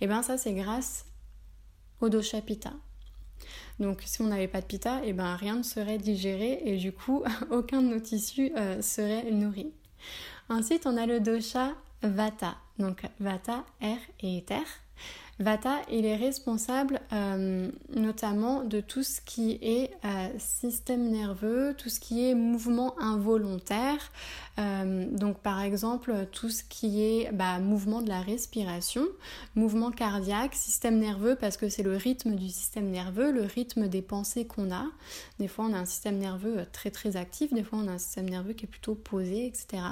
Et 0.00 0.06
bien 0.06 0.22
ça 0.22 0.38
c'est 0.38 0.54
grâce 0.54 1.04
au 2.00 2.08
dosha 2.08 2.40
pitta. 2.40 2.72
Donc 3.78 4.02
si 4.06 4.22
on 4.22 4.26
n'avait 4.26 4.48
pas 4.48 4.60
de 4.60 4.66
pita, 4.66 5.04
et 5.04 5.12
ben 5.12 5.34
rien 5.36 5.56
ne 5.56 5.62
serait 5.62 5.98
digéré 5.98 6.62
et 6.64 6.76
du 6.76 6.92
coup 6.92 7.22
aucun 7.50 7.82
de 7.82 7.88
nos 7.88 8.00
tissus 8.00 8.52
serait 8.80 9.30
nourri. 9.30 9.72
Ensuite 10.52 10.86
on 10.86 10.98
a 10.98 11.06
le 11.06 11.18
dosha 11.18 11.70
vata. 12.02 12.56
Donc 12.78 13.04
vata, 13.20 13.64
air 13.80 13.96
et 14.20 14.36
éther. 14.36 14.66
Vata, 15.38 15.80
il 15.90 16.04
est 16.04 16.16
responsable 16.16 17.00
euh, 17.12 17.70
notamment 17.96 18.62
de 18.62 18.80
tout 18.80 19.02
ce 19.02 19.22
qui 19.22 19.58
est 19.62 19.90
euh, 20.04 20.28
système 20.38 21.10
nerveux, 21.10 21.74
tout 21.76 21.88
ce 21.88 21.98
qui 21.98 22.28
est 22.28 22.34
mouvement 22.34 22.94
involontaire. 23.00 24.12
Euh, 24.58 25.06
donc 25.10 25.38
par 25.38 25.62
exemple 25.62 26.26
tout 26.30 26.50
ce 26.50 26.62
qui 26.62 27.02
est 27.02 27.32
bah, 27.32 27.58
mouvement 27.58 28.02
de 28.02 28.08
la 28.08 28.20
respiration, 28.20 29.06
mouvement 29.54 29.90
cardiaque, 29.90 30.54
système 30.54 30.98
nerveux 30.98 31.36
parce 31.36 31.56
que 31.56 31.68
c'est 31.68 31.82
le 31.82 31.96
rythme 31.96 32.34
du 32.34 32.48
système 32.48 32.90
nerveux, 32.90 33.32
le 33.32 33.42
rythme 33.42 33.88
des 33.88 34.02
pensées 34.02 34.46
qu'on 34.46 34.70
a. 34.70 34.86
Des 35.38 35.48
fois 35.48 35.64
on 35.68 35.72
a 35.72 35.78
un 35.78 35.86
système 35.86 36.18
nerveux 36.18 36.66
très 36.72 36.90
très 36.90 37.16
actif, 37.16 37.52
des 37.52 37.62
fois 37.62 37.78
on 37.82 37.88
a 37.88 37.92
un 37.92 37.98
système 37.98 38.28
nerveux 38.28 38.52
qui 38.52 38.66
est 38.66 38.68
plutôt 38.68 38.94
posé, 38.94 39.46
etc. 39.46 39.82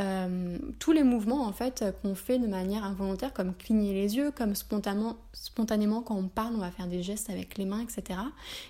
Euh, 0.00 0.58
tous 0.80 0.90
les 0.90 1.04
mouvements 1.04 1.46
en 1.46 1.52
fait 1.52 1.84
qu'on 2.02 2.16
fait 2.16 2.38
de 2.38 2.48
manière 2.48 2.84
involontaire, 2.84 3.32
comme 3.32 3.54
cligner 3.54 3.94
les 3.94 4.16
yeux, 4.16 4.32
comme 4.32 4.54
spontanément, 4.54 6.02
quand 6.02 6.16
on 6.16 6.28
parle, 6.28 6.54
on 6.56 6.58
va 6.58 6.72
faire 6.72 6.88
des 6.88 7.02
gestes 7.02 7.30
avec 7.30 7.56
les 7.58 7.64
mains, 7.64 7.80
etc. 7.80 8.18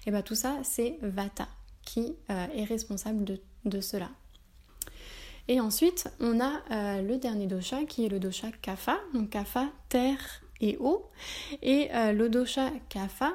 Et 0.06 0.10
bien 0.10 0.22
tout 0.22 0.34
ça, 0.34 0.56
c'est 0.62 0.98
Vata 1.00 1.48
qui 1.84 2.16
euh, 2.30 2.46
est 2.54 2.64
responsable 2.64 3.24
de, 3.64 3.80
cela. 3.80 4.10
Et 5.48 5.60
ensuite, 5.60 6.08
on 6.20 6.40
a 6.40 6.60
euh, 6.70 7.02
le 7.02 7.18
dernier 7.18 7.46
dosha 7.46 7.84
qui 7.84 8.06
est 8.06 8.08
le 8.08 8.18
dosha 8.18 8.48
Kapha, 8.62 8.98
donc 9.12 9.30
Kapha, 9.30 9.66
terre 9.88 10.42
et 10.60 10.76
eau. 10.78 11.10
Et 11.62 11.90
le 11.92 12.28
dosha 12.28 12.70
Kapha, 12.88 13.32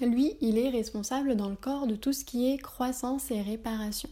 lui, 0.00 0.36
il 0.40 0.58
est 0.58 0.70
responsable 0.70 1.34
dans 1.34 1.48
le 1.48 1.56
corps 1.56 1.86
de 1.86 1.96
tout 1.96 2.12
ce 2.12 2.24
qui 2.24 2.52
est 2.52 2.58
croissance 2.58 3.30
et 3.30 3.40
réparation. 3.40 4.08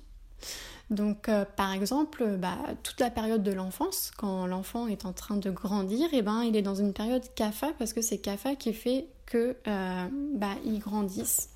Donc 0.91 1.29
euh, 1.29 1.45
par 1.57 1.73
exemple, 1.73 2.37
bah, 2.39 2.57
toute 2.83 3.01
la 3.01 3.11
période 3.11 3.43
de 3.43 3.53
l'enfance, 3.53 4.11
quand 4.17 4.47
l'enfant 4.47 4.87
est 4.87 5.05
en 5.05 5.13
train 5.13 5.37
de 5.37 5.51
grandir, 5.51 6.09
eh 6.13 6.23
ben, 6.23 6.43
il 6.43 6.57
est 6.57 6.63
dans 6.63 6.75
une 6.75 6.93
période 6.95 7.23
CAFA 7.35 7.73
parce 7.79 7.93
que 7.93 8.01
c'est 8.01 8.19
CAFA 8.19 8.55
qui 8.55 8.73
fait 8.73 9.07
que 9.27 9.57
euh, 9.67 10.09
bah, 10.35 10.55
il 10.65 10.79
grandisse. 10.79 11.51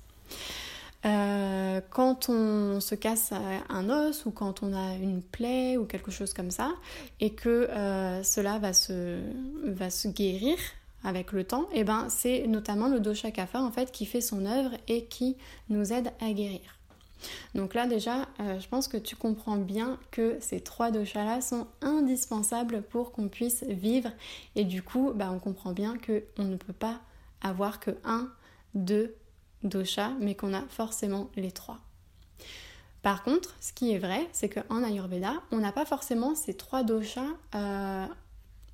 Euh, 1.05 1.81
quand 1.89 2.29
on 2.29 2.79
se 2.79 2.95
casse 2.95 3.33
un 3.69 3.89
os 3.89 4.25
ou 4.25 4.31
quand 4.31 4.63
on 4.63 4.73
a 4.73 4.95
une 4.95 5.21
plaie 5.21 5.77
ou 5.77 5.85
quelque 5.85 6.11
chose 6.11 6.33
comme 6.33 6.51
ça 6.51 6.71
et 7.19 7.31
que 7.31 7.67
cela 8.23 8.57
va 8.59 8.73
se, 8.73 9.19
va 9.65 9.89
se 9.89 10.07
guérir 10.07 10.57
avec 11.03 11.31
le 11.33 11.43
temps, 11.43 11.67
et 11.73 11.79
eh 11.79 11.83
ben 11.83 12.07
c'est 12.09 12.47
notamment 12.47 12.87
le 12.87 12.99
dosha 12.99 13.31
kapha 13.31 13.61
en 13.61 13.71
fait 13.71 13.91
qui 13.91 14.05
fait 14.05 14.21
son 14.21 14.45
œuvre 14.45 14.71
et 14.87 15.05
qui 15.05 15.35
nous 15.69 15.91
aide 15.91 16.11
à 16.21 16.31
guérir. 16.31 16.79
Donc 17.55 17.73
là 17.73 17.87
déjà, 17.87 18.27
euh, 18.39 18.59
je 18.59 18.67
pense 18.67 18.87
que 18.87 18.97
tu 18.97 19.15
comprends 19.15 19.57
bien 19.57 19.97
que 20.11 20.37
ces 20.39 20.61
trois 20.61 20.91
doshas-là 20.91 21.41
sont 21.41 21.67
indispensables 21.81 22.81
pour 22.81 23.11
qu'on 23.11 23.27
puisse 23.27 23.63
vivre 23.63 24.11
et 24.55 24.65
du 24.65 24.81
coup, 24.81 25.11
bah, 25.15 25.31
on 25.33 25.39
comprend 25.39 25.71
bien 25.71 25.95
qu'on 25.97 26.43
ne 26.43 26.57
peut 26.57 26.73
pas 26.73 26.99
avoir 27.41 27.79
que 27.79 27.91
un, 28.03 28.29
deux 28.73 29.15
doshas, 29.63 30.11
mais 30.19 30.35
qu'on 30.35 30.53
a 30.53 30.61
forcément 30.69 31.29
les 31.35 31.51
trois. 31.51 31.79
Par 33.01 33.23
contre, 33.23 33.53
ce 33.59 33.73
qui 33.73 33.91
est 33.91 33.99
vrai, 33.99 34.27
c'est 34.31 34.49
qu'en 34.49 34.81
Ayurveda, 34.81 35.33
on 35.51 35.57
n'a 35.57 35.73
pas 35.73 35.85
forcément 35.85 36.35
ces 36.35 36.53
trois 36.53 36.83
doshas 36.83 37.27
euh, 37.53 38.05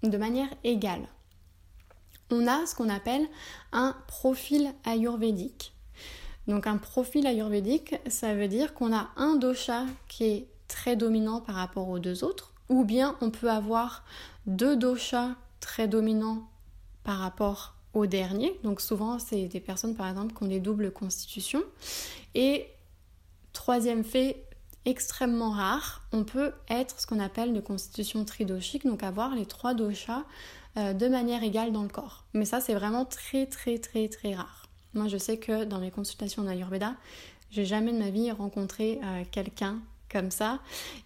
de 0.03 0.17
manière 0.17 0.49
égale. 0.63 1.07
On 2.29 2.47
a 2.47 2.65
ce 2.67 2.75
qu'on 2.75 2.89
appelle 2.89 3.27
un 3.71 3.95
profil 4.07 4.71
ayurvédique. 4.85 5.73
Donc 6.47 6.67
un 6.67 6.77
profil 6.77 7.25
ayurvédique, 7.25 7.95
ça 8.07 8.35
veut 8.35 8.47
dire 8.47 8.75
qu'on 8.75 8.93
a 8.95 9.09
un 9.17 9.35
dosha 9.35 9.85
qui 10.07 10.25
est 10.25 10.47
très 10.67 10.95
dominant 10.95 11.41
par 11.41 11.55
rapport 11.55 11.89
aux 11.89 11.99
deux 11.99 12.23
autres, 12.23 12.53
ou 12.69 12.83
bien 12.85 13.15
on 13.21 13.31
peut 13.31 13.49
avoir 13.49 14.03
deux 14.45 14.75
doshas 14.75 15.35
très 15.59 15.87
dominants 15.87 16.47
par 17.03 17.17
rapport 17.17 17.75
au 17.93 18.05
dernier. 18.05 18.57
Donc 18.63 18.81
souvent 18.81 19.19
c'est 19.19 19.47
des 19.47 19.59
personnes 19.59 19.95
par 19.95 20.09
exemple 20.09 20.35
qui 20.35 20.43
ont 20.43 20.47
des 20.47 20.59
doubles 20.59 20.91
constitutions. 20.91 21.63
Et 22.35 22.67
troisième 23.53 24.03
fait 24.03 24.43
extrêmement 24.85 25.51
rare, 25.51 26.03
on 26.13 26.23
peut 26.23 26.53
être 26.69 26.99
ce 26.99 27.05
qu'on 27.05 27.19
appelle 27.19 27.53
de 27.53 27.59
constitution 27.59 28.23
tridoshique, 28.25 28.85
donc 28.85 29.03
avoir 29.03 29.35
les 29.35 29.45
trois 29.45 29.73
doshas 29.73 30.23
euh, 30.77 30.93
de 30.93 31.07
manière 31.07 31.43
égale 31.43 31.71
dans 31.71 31.83
le 31.83 31.89
corps. 31.89 32.25
Mais 32.33 32.45
ça 32.45 32.61
c'est 32.61 32.73
vraiment 32.73 33.05
très 33.05 33.45
très 33.45 33.77
très 33.77 34.07
très 34.07 34.33
rare. 34.35 34.69
Moi, 34.93 35.07
je 35.07 35.17
sais 35.17 35.37
que 35.37 35.65
dans 35.65 35.79
mes 35.79 35.91
consultations 35.91 36.41
en 36.41 36.47
Ayurveda, 36.47 36.95
j'ai 37.51 37.65
jamais 37.65 37.91
de 37.91 37.99
ma 37.99 38.09
vie 38.09 38.31
rencontré 38.31 38.99
euh, 39.03 39.23
quelqu'un 39.31 39.79
comme 40.11 40.31
ça. 40.31 40.59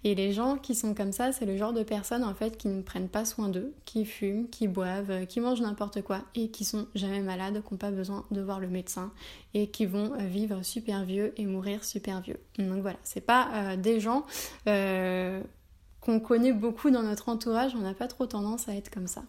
Et 0.03 0.15
les 0.15 0.33
gens 0.33 0.57
qui 0.57 0.75
sont 0.75 0.93
comme 0.93 1.11
ça, 1.11 1.31
c'est 1.31 1.45
le 1.45 1.57
genre 1.57 1.73
de 1.73 1.83
personnes 1.83 2.23
en 2.23 2.33
fait 2.33 2.57
qui 2.57 2.67
ne 2.67 2.81
prennent 2.81 3.09
pas 3.09 3.25
soin 3.25 3.49
d'eux, 3.49 3.73
qui 3.85 4.05
fument, 4.05 4.47
qui 4.49 4.67
boivent, 4.67 5.11
euh, 5.11 5.25
qui 5.25 5.39
mangent 5.39 5.61
n'importe 5.61 6.01
quoi 6.01 6.21
et 6.35 6.49
qui 6.49 6.65
sont 6.65 6.87
jamais 6.95 7.21
malades, 7.21 7.61
qui 7.65 7.73
n'ont 7.73 7.77
pas 7.77 7.91
besoin 7.91 8.25
de 8.31 8.41
voir 8.41 8.59
le 8.59 8.67
médecin 8.67 9.11
et 9.53 9.67
qui 9.67 9.85
vont 9.85 10.13
euh, 10.13 10.25
vivre 10.25 10.63
super 10.63 11.03
vieux 11.03 11.33
et 11.37 11.45
mourir 11.45 11.83
super 11.83 12.21
vieux. 12.21 12.39
Donc 12.57 12.81
voilà, 12.81 12.97
c'est 13.03 13.21
pas 13.21 13.75
des 13.77 13.99
gens 13.99 14.25
qu'on 14.65 16.19
connaît 16.19 16.53
beaucoup 16.53 16.89
dans 16.89 17.03
notre 17.03 17.29
entourage, 17.29 17.75
on 17.75 17.79
n'a 17.79 17.93
pas 17.93 18.07
trop 18.07 18.25
tendance 18.25 18.67
à 18.67 18.75
être 18.75 18.89
comme 18.89 19.07
ça. 19.07 19.23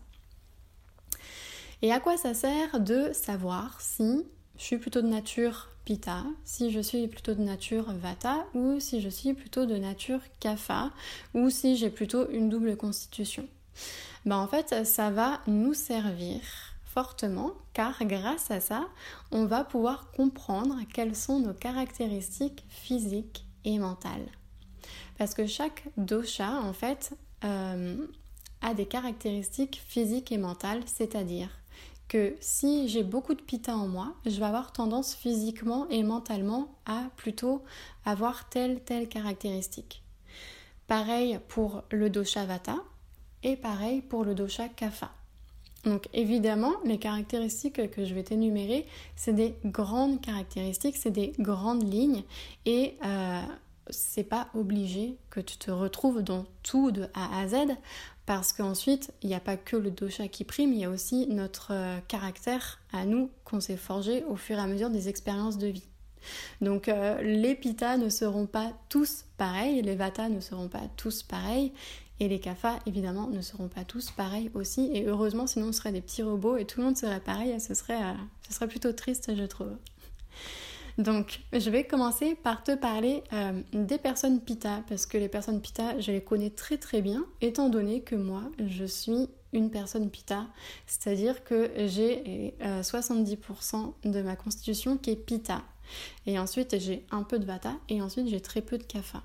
Et 1.82 1.92
à 1.92 2.00
quoi 2.00 2.16
ça 2.16 2.34
sert 2.34 2.80
de 2.80 3.10
savoir 3.12 3.80
si 3.80 4.24
je 4.56 4.62
suis 4.62 4.78
plutôt 4.78 5.02
de 5.02 5.08
nature 5.08 5.68
Pitta, 5.84 6.24
si 6.44 6.70
je 6.70 6.80
suis 6.80 7.06
plutôt 7.08 7.34
de 7.34 7.42
nature 7.42 7.92
Vata 7.92 8.46
ou 8.54 8.80
si 8.80 9.00
je 9.00 9.08
suis 9.08 9.34
plutôt 9.34 9.66
de 9.66 9.76
nature 9.76 10.20
Kapha 10.40 10.90
ou 11.34 11.50
si 11.50 11.76
j'ai 11.76 11.90
plutôt 11.90 12.30
une 12.30 12.48
double 12.48 12.76
constitution. 12.76 13.46
Ben 14.24 14.36
en 14.36 14.46
fait, 14.46 14.86
ça 14.86 15.10
va 15.10 15.40
nous 15.46 15.74
servir 15.74 16.40
fortement 16.84 17.52
car 17.72 17.96
grâce 18.04 18.50
à 18.50 18.60
ça, 18.60 18.86
on 19.32 19.44
va 19.44 19.64
pouvoir 19.64 20.12
comprendre 20.12 20.76
quelles 20.94 21.16
sont 21.16 21.40
nos 21.40 21.52
caractéristiques 21.52 22.64
physiques 22.68 23.44
et 23.64 23.78
mentales. 23.78 24.28
Parce 25.18 25.34
que 25.34 25.46
chaque 25.46 25.84
dosha, 25.96 26.60
en 26.62 26.72
fait, 26.72 27.16
euh, 27.44 28.06
a 28.62 28.74
des 28.74 28.86
caractéristiques 28.86 29.82
physiques 29.86 30.32
et 30.32 30.38
mentales, 30.38 30.82
c'est-à-dire 30.86 31.50
que 32.08 32.36
si 32.40 32.88
j'ai 32.88 33.02
beaucoup 33.02 33.34
de 33.34 33.42
pita 33.42 33.76
en 33.76 33.88
moi, 33.88 34.14
je 34.26 34.38
vais 34.38 34.44
avoir 34.44 34.72
tendance 34.72 35.14
physiquement 35.14 35.88
et 35.88 36.02
mentalement 36.02 36.68
à 36.86 37.10
plutôt 37.16 37.62
avoir 38.04 38.48
telle 38.48 38.80
telle 38.80 39.08
caractéristique. 39.08 40.02
Pareil 40.86 41.40
pour 41.48 41.82
le 41.90 42.10
dosha 42.10 42.44
vata 42.44 42.76
et 43.42 43.56
pareil 43.56 44.02
pour 44.02 44.24
le 44.24 44.34
dosha 44.34 44.68
kapha. 44.68 45.10
Donc 45.84 46.08
évidemment, 46.14 46.72
les 46.84 46.98
caractéristiques 46.98 47.90
que 47.90 48.04
je 48.04 48.14
vais 48.14 48.22
t'énumérer, 48.22 48.86
c'est 49.16 49.34
des 49.34 49.54
grandes 49.64 50.20
caractéristiques, 50.20 50.96
c'est 50.96 51.10
des 51.10 51.32
grandes 51.38 51.92
lignes 51.92 52.22
et 52.64 52.96
euh, 53.04 53.42
c'est 53.90 54.24
pas 54.24 54.48
obligé 54.54 55.16
que 55.30 55.40
tu 55.40 55.56
te 55.56 55.70
retrouves 55.70 56.22
dans 56.22 56.46
tout 56.62 56.90
de 56.90 57.08
A 57.14 57.40
à 57.40 57.48
Z 57.48 57.56
parce 58.26 58.52
qu'ensuite, 58.52 59.12
il 59.22 59.28
n'y 59.28 59.34
a 59.34 59.40
pas 59.40 59.56
que 59.56 59.76
le 59.76 59.90
dosha 59.90 60.28
qui 60.28 60.44
prime, 60.44 60.72
il 60.72 60.78
y 60.78 60.84
a 60.84 60.90
aussi 60.90 61.26
notre 61.26 61.72
euh, 61.72 61.98
caractère 62.08 62.80
à 62.92 63.04
nous 63.04 63.30
qu'on 63.44 63.60
s'est 63.60 63.76
forgé 63.76 64.24
au 64.24 64.36
fur 64.36 64.56
et 64.56 64.60
à 64.60 64.66
mesure 64.66 64.88
des 64.88 65.08
expériences 65.08 65.58
de 65.58 65.66
vie. 65.66 65.84
Donc 66.62 66.88
euh, 66.88 67.20
les 67.20 67.54
pitas 67.54 67.98
ne 67.98 68.08
seront 68.08 68.46
pas 68.46 68.72
tous 68.88 69.26
pareils, 69.36 69.82
les 69.82 69.94
vatas 69.94 70.30
ne 70.30 70.40
seront 70.40 70.68
pas 70.68 70.88
tous 70.96 71.22
pareils, 71.22 71.72
et 72.20 72.28
les 72.28 72.38
kaphas 72.38 72.78
évidemment 72.86 73.28
ne 73.28 73.42
seront 73.42 73.68
pas 73.68 73.84
tous 73.84 74.10
pareils 74.10 74.50
aussi. 74.54 74.88
Et 74.94 75.04
heureusement, 75.06 75.46
sinon 75.46 75.68
on 75.68 75.72
serait 75.72 75.92
des 75.92 76.00
petits 76.00 76.22
robots 76.22 76.56
et 76.56 76.64
tout 76.64 76.80
le 76.80 76.86
monde 76.86 76.96
serait 76.96 77.20
pareil, 77.20 77.60
ce 77.60 77.74
serait, 77.74 78.02
euh, 78.02 78.14
ce 78.48 78.54
serait 78.54 78.68
plutôt 78.68 78.92
triste, 78.92 79.34
je 79.36 79.44
trouve. 79.44 79.76
Donc, 80.96 81.40
je 81.52 81.70
vais 81.70 81.84
commencer 81.84 82.36
par 82.36 82.62
te 82.62 82.74
parler 82.74 83.24
euh, 83.32 83.60
des 83.72 83.98
personnes 83.98 84.40
Pita, 84.40 84.82
parce 84.88 85.06
que 85.06 85.18
les 85.18 85.28
personnes 85.28 85.60
Pita, 85.60 85.98
je 85.98 86.12
les 86.12 86.22
connais 86.22 86.50
très 86.50 86.78
très 86.78 87.02
bien, 87.02 87.24
étant 87.40 87.68
donné 87.68 88.02
que 88.02 88.14
moi, 88.14 88.42
je 88.64 88.84
suis 88.84 89.28
une 89.52 89.70
personne 89.70 90.08
Pita, 90.08 90.46
c'est-à-dire 90.86 91.42
que 91.44 91.70
j'ai 91.86 92.54
70% 92.60 93.76
euh, 94.06 94.10
de 94.10 94.22
ma 94.22 94.36
constitution 94.36 94.96
qui 94.96 95.10
est 95.10 95.16
Pita. 95.16 95.62
Et 96.26 96.38
ensuite, 96.38 96.78
j'ai 96.78 97.04
un 97.10 97.22
peu 97.22 97.38
de 97.38 97.44
Vata, 97.44 97.74
et 97.88 98.00
ensuite, 98.00 98.28
j'ai 98.28 98.40
très 98.40 98.60
peu 98.60 98.78
de 98.78 98.84
Kapha. 98.84 99.22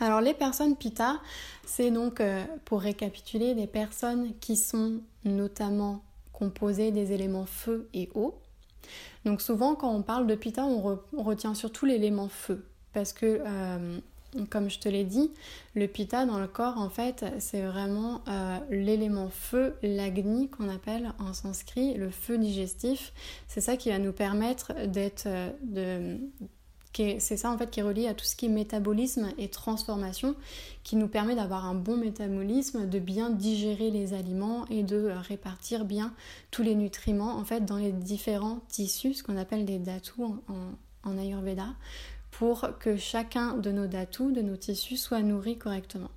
Alors, 0.00 0.20
les 0.20 0.34
personnes 0.34 0.76
Pita, 0.76 1.20
c'est 1.64 1.90
donc, 1.90 2.20
euh, 2.20 2.44
pour 2.64 2.80
récapituler, 2.80 3.54
des 3.54 3.66
personnes 3.66 4.34
qui 4.40 4.56
sont 4.56 5.00
notamment 5.24 6.02
composées 6.32 6.90
des 6.90 7.12
éléments 7.12 7.46
feu 7.46 7.88
et 7.94 8.08
eau. 8.14 8.41
Donc 9.24 9.40
souvent 9.40 9.74
quand 9.74 9.92
on 9.94 10.02
parle 10.02 10.26
de 10.26 10.34
pita, 10.34 10.64
on, 10.64 10.98
retient 11.16 11.54
surtout 11.54 11.86
l'élément 11.86 12.28
feu 12.28 12.64
parce 12.92 13.12
que 13.12 13.40
euh, 13.44 13.98
comme 14.50 14.70
je 14.70 14.78
te 14.78 14.88
l'ai 14.88 15.04
dit, 15.04 15.30
le 15.74 15.86
pita 15.86 16.24
dans 16.24 16.38
le 16.38 16.46
corps, 16.46 16.78
en 16.78 16.88
fait, 16.88 17.24
c'est 17.38 17.62
vraiment 17.62 18.22
euh, 18.28 18.58
l'élément 18.70 19.28
feu, 19.28 19.74
l'agni 19.82 20.48
qu'on 20.48 20.68
appelle 20.68 21.12
en 21.18 21.32
sanskrit, 21.34 21.94
le 21.94 22.10
feu 22.10 22.38
digestif. 22.38 23.12
C'est 23.48 23.60
ça 23.60 23.76
qui 23.76 23.90
va 23.90 23.98
nous 23.98 24.12
permettre 24.12 24.72
d'être, 24.86 25.24
euh, 25.26 25.50
de, 25.62 26.18
c'est 26.94 27.36
ça 27.36 27.50
en 27.50 27.58
fait 27.58 27.70
qui 27.70 27.80
est 27.80 27.82
relié 27.82 28.06
à 28.06 28.14
tout 28.14 28.24
ce 28.24 28.36
qui 28.36 28.46
est 28.46 28.48
métabolisme 28.50 29.30
et 29.38 29.48
transformation, 29.48 30.34
qui 30.82 30.96
nous 30.96 31.08
permet 31.08 31.34
d'avoir 31.34 31.64
un 31.64 31.74
bon 31.74 31.96
métabolisme, 31.96 32.88
de 32.88 32.98
bien 32.98 33.30
digérer 33.30 33.90
les 33.90 34.14
aliments 34.14 34.66
et 34.68 34.82
de 34.82 35.10
répartir 35.28 35.84
bien 35.84 36.12
tous 36.50 36.62
les 36.62 36.74
nutriments 36.74 37.36
en 37.36 37.44
fait 37.44 37.64
dans 37.64 37.78
les 37.78 37.92
différents 37.92 38.60
tissus, 38.68 39.14
ce 39.14 39.22
qu'on 39.22 39.36
appelle 39.36 39.64
des 39.64 39.78
datus 39.78 40.26
en 41.04 41.18
Ayurveda, 41.18 41.68
pour 42.30 42.78
que 42.78 42.96
chacun 42.96 43.54
de 43.56 43.70
nos 43.70 43.86
datus, 43.86 44.32
de 44.32 44.42
nos 44.42 44.56
tissus, 44.56 44.96
soit 44.96 45.22
nourri 45.22 45.58
correctement. 45.58 46.10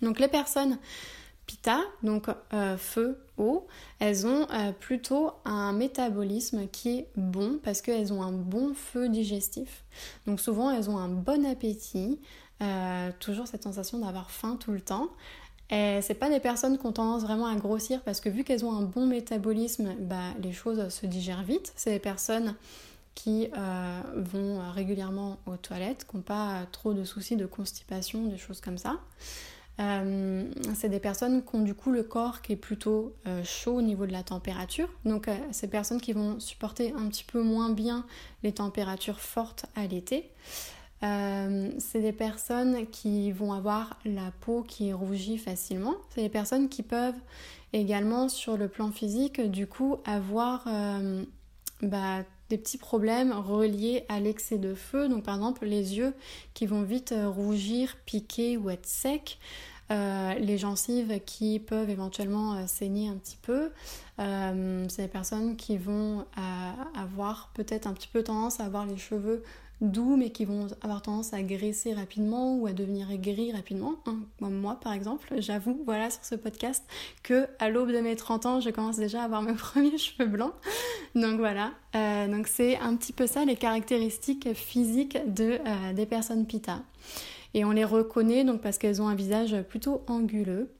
Donc 0.00 0.18
les 0.18 0.28
personnes 0.28 0.78
Pitta, 1.46 1.80
donc 2.02 2.28
euh, 2.52 2.76
feu, 2.76 3.18
eau, 3.36 3.66
elles 3.98 4.26
ont 4.26 4.46
euh, 4.50 4.72
plutôt 4.72 5.32
un 5.44 5.72
métabolisme 5.72 6.68
qui 6.68 6.98
est 6.98 7.08
bon 7.16 7.58
parce 7.62 7.80
qu'elles 7.82 8.12
ont 8.12 8.22
un 8.22 8.32
bon 8.32 8.74
feu 8.74 9.08
digestif. 9.08 9.84
Donc 10.26 10.40
souvent 10.40 10.70
elles 10.70 10.88
ont 10.88 10.98
un 10.98 11.08
bon 11.08 11.44
appétit, 11.44 12.20
euh, 12.62 13.10
toujours 13.18 13.48
cette 13.48 13.64
sensation 13.64 13.98
d'avoir 13.98 14.30
faim 14.30 14.56
tout 14.58 14.72
le 14.72 14.80
temps. 14.80 15.08
Et 15.70 16.00
c'est 16.02 16.14
pas 16.14 16.28
des 16.28 16.38
personnes 16.38 16.78
qui 16.78 16.86
ont 16.86 16.92
tendance 16.92 17.22
vraiment 17.22 17.46
à 17.46 17.56
grossir 17.56 18.02
parce 18.02 18.20
que 18.20 18.28
vu 18.28 18.44
qu'elles 18.44 18.64
ont 18.64 18.72
un 18.72 18.82
bon 18.82 19.06
métabolisme, 19.06 19.94
bah, 20.00 20.34
les 20.40 20.52
choses 20.52 20.88
se 20.90 21.06
digèrent 21.06 21.44
vite. 21.44 21.72
C'est 21.76 21.92
des 21.92 21.98
personnes 21.98 22.54
qui 23.14 23.48
vont 24.16 24.60
régulièrement 24.70 25.38
aux 25.46 25.56
toilettes, 25.56 26.06
qui 26.08 26.16
n'ont 26.16 26.22
pas 26.22 26.66
trop 26.72 26.92
de 26.92 27.04
soucis 27.04 27.36
de 27.36 27.46
constipation, 27.46 28.26
des 28.26 28.38
choses 28.38 28.60
comme 28.60 28.76
ça. 28.76 29.00
Euh, 29.80 30.44
c'est 30.74 30.88
des 30.88 31.00
personnes 31.00 31.42
qui 31.42 31.56
ont 31.56 31.62
du 31.62 31.74
coup 31.74 31.90
le 31.90 32.02
corps 32.02 32.42
qui 32.42 32.52
est 32.52 32.56
plutôt 32.56 33.14
euh, 33.26 33.42
chaud 33.42 33.76
au 33.76 33.82
niveau 33.82 34.06
de 34.06 34.12
la 34.12 34.22
température. 34.22 34.88
Donc 35.04 35.28
ces 35.50 35.68
personnes 35.68 36.00
qui 36.00 36.12
vont 36.12 36.38
supporter 36.40 36.92
un 36.96 37.08
petit 37.08 37.24
peu 37.24 37.42
moins 37.42 37.70
bien 37.70 38.04
les 38.42 38.52
températures 38.52 39.20
fortes 39.20 39.66
à 39.74 39.86
l'été. 39.86 40.30
c'est 41.00 42.00
des 42.00 42.12
personnes 42.12 42.86
qui 42.86 43.32
vont 43.32 43.52
avoir 43.52 43.98
la 44.04 44.30
peau 44.40 44.62
qui 44.62 44.92
rougit 44.92 45.38
facilement. 45.38 45.94
C'est 46.10 46.22
des 46.22 46.28
personnes 46.28 46.68
qui 46.68 46.82
peuvent 46.82 47.20
également 47.72 48.28
sur 48.28 48.56
le 48.56 48.68
plan 48.68 48.92
physique 48.92 49.40
du 49.40 49.66
coup 49.66 49.96
avoir 50.04 50.68
bah, 51.82 52.24
des 52.48 52.58
petits 52.58 52.78
problèmes 52.78 53.32
reliés 53.32 54.04
à 54.08 54.20
l'excès 54.20 54.58
de 54.58 54.74
feu. 54.74 55.08
Donc 55.08 55.24
par 55.24 55.36
exemple 55.36 55.64
les 55.64 55.96
yeux 55.96 56.14
qui 56.54 56.66
vont 56.66 56.82
vite 56.82 57.12
euh, 57.12 57.28
rougir, 57.28 57.96
piquer 58.04 58.56
ou 58.56 58.70
être 58.70 58.86
secs. 58.86 59.38
Euh, 59.90 60.34
les 60.34 60.58
gencives 60.58 61.20
qui 61.26 61.58
peuvent 61.58 61.90
éventuellement 61.90 62.54
euh, 62.54 62.66
saigner 62.66 63.08
un 63.08 63.16
petit 63.16 63.38
peu. 63.42 63.70
c'est 64.18 65.02
des 65.02 65.08
personnes 65.08 65.56
qui 65.56 65.76
vont 65.76 66.24
avoir 66.94 67.50
peut-être 67.54 67.86
un 67.86 67.92
petit 67.92 68.08
peu 68.08 68.22
tendance 68.22 68.60
à 68.60 68.64
avoir 68.64 68.86
les 68.86 68.96
cheveux 68.96 69.42
doux 69.82 70.16
mais 70.16 70.30
qui 70.30 70.44
vont 70.44 70.68
avoir 70.80 71.02
tendance 71.02 71.34
à 71.34 71.42
graisser 71.42 71.92
rapidement 71.92 72.56
ou 72.56 72.66
à 72.66 72.72
devenir 72.72 73.08
gris 73.18 73.52
rapidement. 73.52 73.94
Hein, 74.06 74.20
moi 74.40 74.78
par 74.80 74.92
exemple, 74.92 75.28
j'avoue 75.38 75.82
voilà 75.84 76.08
sur 76.08 76.24
ce 76.24 76.34
podcast 76.34 76.84
que 77.22 77.46
à 77.58 77.68
l'aube 77.68 77.92
de 77.92 77.98
mes 77.98 78.16
30 78.16 78.46
ans, 78.46 78.60
je 78.60 78.70
commence 78.70 78.96
déjà 78.96 79.22
à 79.22 79.24
avoir 79.24 79.42
mes 79.42 79.54
premiers 79.54 79.98
cheveux 79.98 80.28
blancs. 80.28 80.54
Donc 81.14 81.38
voilà, 81.38 81.72
euh, 81.94 82.28
donc 82.28 82.46
c'est 82.46 82.78
un 82.78 82.96
petit 82.96 83.12
peu 83.12 83.26
ça 83.26 83.44
les 83.44 83.56
caractéristiques 83.56 84.54
physiques 84.54 85.18
de, 85.26 85.58
euh, 85.66 85.92
des 85.92 86.06
personnes 86.06 86.46
pita. 86.46 86.80
Et 87.54 87.64
on 87.64 87.70
les 87.70 87.84
reconnaît 87.84 88.44
donc 88.44 88.62
parce 88.62 88.78
qu'elles 88.78 89.02
ont 89.02 89.08
un 89.08 89.14
visage 89.14 89.60
plutôt 89.68 90.02
anguleux 90.06 90.70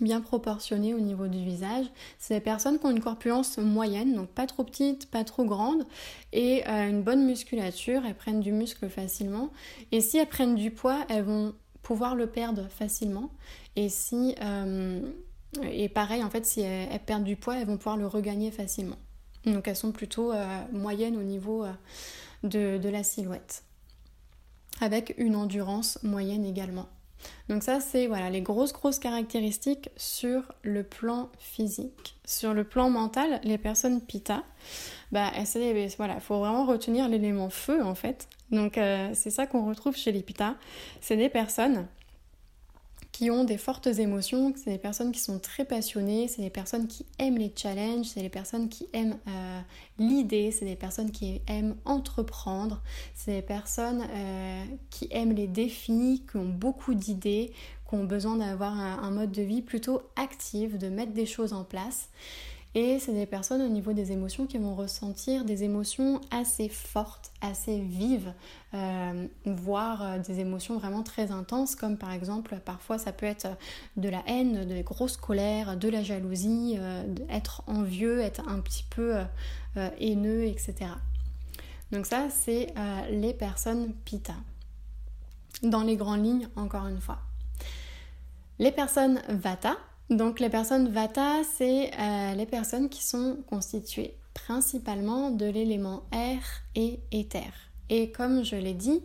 bien 0.00 0.20
proportionné 0.20 0.94
au 0.94 1.00
niveau 1.00 1.26
du 1.28 1.44
visage. 1.44 1.86
C'est 2.18 2.34
des 2.34 2.40
personnes 2.40 2.78
qui 2.78 2.86
ont 2.86 2.90
une 2.90 3.00
corpulence 3.00 3.58
moyenne, 3.58 4.14
donc 4.14 4.28
pas 4.28 4.46
trop 4.46 4.64
petite, 4.64 5.10
pas 5.10 5.24
trop 5.24 5.44
grande, 5.44 5.84
et 6.32 6.66
euh, 6.68 6.88
une 6.88 7.02
bonne 7.02 7.24
musculature, 7.24 8.02
elles 8.06 8.14
prennent 8.14 8.40
du 8.40 8.52
muscle 8.52 8.88
facilement. 8.88 9.50
Et 9.92 10.00
si 10.00 10.18
elles 10.18 10.28
prennent 10.28 10.54
du 10.54 10.70
poids, 10.70 11.04
elles 11.08 11.24
vont 11.24 11.54
pouvoir 11.82 12.14
le 12.14 12.26
perdre 12.26 12.68
facilement. 12.68 13.30
Et 13.76 13.88
si 13.88 14.34
euh, 14.42 15.00
et 15.62 15.88
pareil, 15.88 16.24
en 16.24 16.30
fait, 16.30 16.44
si 16.44 16.62
elles, 16.62 16.98
perdent 17.00 17.24
du 17.24 17.36
poids, 17.36 17.58
elles 17.58 17.66
vont 17.66 17.76
pouvoir 17.76 17.96
le 17.96 18.08
regagner 18.08 18.50
facilement. 18.50 18.98
Donc 19.46 19.68
elles 19.68 19.76
sont 19.76 19.92
plutôt 19.92 20.32
euh, 20.32 20.64
moyennes 20.72 21.16
au 21.16 21.22
niveau 21.22 21.64
de, 22.42 22.78
de 22.78 22.88
la 22.88 23.04
silhouette. 23.04 23.62
Avec 24.80 25.14
une 25.18 25.36
endurance 25.36 26.02
moyenne 26.02 26.44
également. 26.44 26.88
Donc 27.48 27.62
ça, 27.62 27.80
c'est 27.80 28.06
voilà, 28.06 28.30
les 28.30 28.40
grosses, 28.40 28.72
grosses 28.72 28.98
caractéristiques 28.98 29.90
sur 29.96 30.52
le 30.62 30.82
plan 30.82 31.30
physique. 31.38 32.16
Sur 32.24 32.54
le 32.54 32.64
plan 32.64 32.90
mental, 32.90 33.40
les 33.44 33.58
personnes 33.58 34.00
pita, 34.00 34.44
bah, 35.12 35.30
voilà, 35.96 36.14
il 36.14 36.20
faut 36.20 36.38
vraiment 36.38 36.64
retenir 36.64 37.08
l'élément 37.08 37.50
feu 37.50 37.82
en 37.84 37.94
fait. 37.94 38.28
Donc 38.50 38.78
euh, 38.78 39.10
c'est 39.14 39.30
ça 39.30 39.46
qu'on 39.46 39.66
retrouve 39.66 39.96
chez 39.96 40.12
les 40.12 40.22
pita. 40.22 40.56
C'est 41.00 41.16
des 41.16 41.28
personnes 41.28 41.86
qui 43.14 43.30
ont 43.30 43.44
des 43.44 43.58
fortes 43.58 43.86
émotions, 43.86 44.52
c'est 44.56 44.72
des 44.72 44.78
personnes 44.78 45.12
qui 45.12 45.20
sont 45.20 45.38
très 45.38 45.64
passionnées, 45.64 46.26
c'est 46.26 46.42
des 46.42 46.50
personnes 46.50 46.88
qui 46.88 47.06
aiment 47.20 47.38
les 47.38 47.52
challenges, 47.54 48.06
c'est 48.06 48.20
des 48.20 48.28
personnes 48.28 48.68
qui 48.68 48.88
aiment 48.92 49.16
euh, 49.28 49.60
l'idée, 50.00 50.50
c'est 50.50 50.64
des 50.64 50.74
personnes 50.74 51.12
qui 51.12 51.40
aiment 51.46 51.76
entreprendre, 51.84 52.82
c'est 53.14 53.36
des 53.36 53.42
personnes 53.42 54.04
euh, 54.10 54.64
qui 54.90 55.06
aiment 55.12 55.30
les 55.30 55.46
défis, 55.46 56.24
qui 56.28 56.38
ont 56.38 56.48
beaucoup 56.48 56.94
d'idées, 56.94 57.52
qui 57.88 57.94
ont 57.94 58.02
besoin 58.02 58.34
d'avoir 58.34 58.76
un, 58.76 59.10
mode 59.12 59.30
de 59.30 59.42
vie 59.42 59.62
plutôt 59.62 60.02
actif, 60.16 60.76
de 60.76 60.88
mettre 60.88 61.12
des 61.12 61.26
choses 61.26 61.52
en 61.52 61.62
place. 61.62 62.08
Et 62.76 62.98
c'est 62.98 63.12
des 63.12 63.26
personnes 63.26 63.62
au 63.62 63.68
niveau 63.68 63.92
des 63.92 64.10
émotions 64.10 64.46
qui 64.46 64.58
vont 64.58 64.74
ressentir 64.74 65.44
des 65.44 65.62
émotions 65.62 66.20
assez 66.32 66.68
fortes, 66.68 67.30
assez 67.40 67.78
vives, 67.78 68.32
euh, 68.74 69.28
voire 69.46 70.02
euh, 70.02 70.18
des 70.18 70.40
émotions 70.40 70.76
vraiment 70.76 71.04
très 71.04 71.30
intenses, 71.30 71.76
comme 71.76 71.96
par 71.96 72.10
exemple 72.10 72.58
parfois 72.64 72.98
ça 72.98 73.12
peut 73.12 73.26
être 73.26 73.46
de 73.96 74.08
la 74.08 74.24
haine, 74.26 74.66
de 74.66 74.82
grosses 74.82 75.16
colères, 75.16 75.76
de 75.76 75.88
la 75.88 76.02
jalousie, 76.02 76.74
euh, 76.76 77.04
être 77.30 77.62
envieux, 77.68 78.20
être 78.20 78.42
un 78.48 78.58
petit 78.58 78.84
peu 78.90 79.18
haineux, 79.98 80.44
etc. 80.44 80.74
Donc 81.90 82.06
ça, 82.06 82.28
c'est 82.30 82.72
les 83.10 83.34
personnes 83.34 83.92
pita. 84.04 84.34
Dans 85.64 85.82
les 85.82 85.96
grandes 85.96 86.24
lignes, 86.24 86.48
encore 86.54 86.86
une 86.86 87.00
fois. 87.00 87.18
Les 88.60 88.70
personnes 88.70 89.20
vata, 89.28 89.76
donc 90.10 90.38
les 90.38 90.50
personnes 90.50 90.88
Vata, 90.88 91.42
c'est 91.56 91.90
euh, 91.98 92.34
les 92.34 92.46
personnes 92.46 92.88
qui 92.88 93.02
sont 93.02 93.38
constituées 93.48 94.16
principalement 94.34 95.30
de 95.30 95.46
l'élément 95.46 96.02
air 96.12 96.40
et 96.74 97.00
éther. 97.10 97.52
Et 97.88 98.10
comme 98.10 98.44
je 98.44 98.56
l'ai 98.56 98.74
dit 98.74 99.02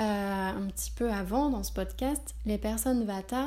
euh, 0.00 0.04
un 0.04 0.66
petit 0.68 0.90
peu 0.90 1.10
avant 1.10 1.48
dans 1.48 1.62
ce 1.62 1.72
podcast, 1.72 2.34
les 2.44 2.58
personnes 2.58 3.04
Vata, 3.04 3.46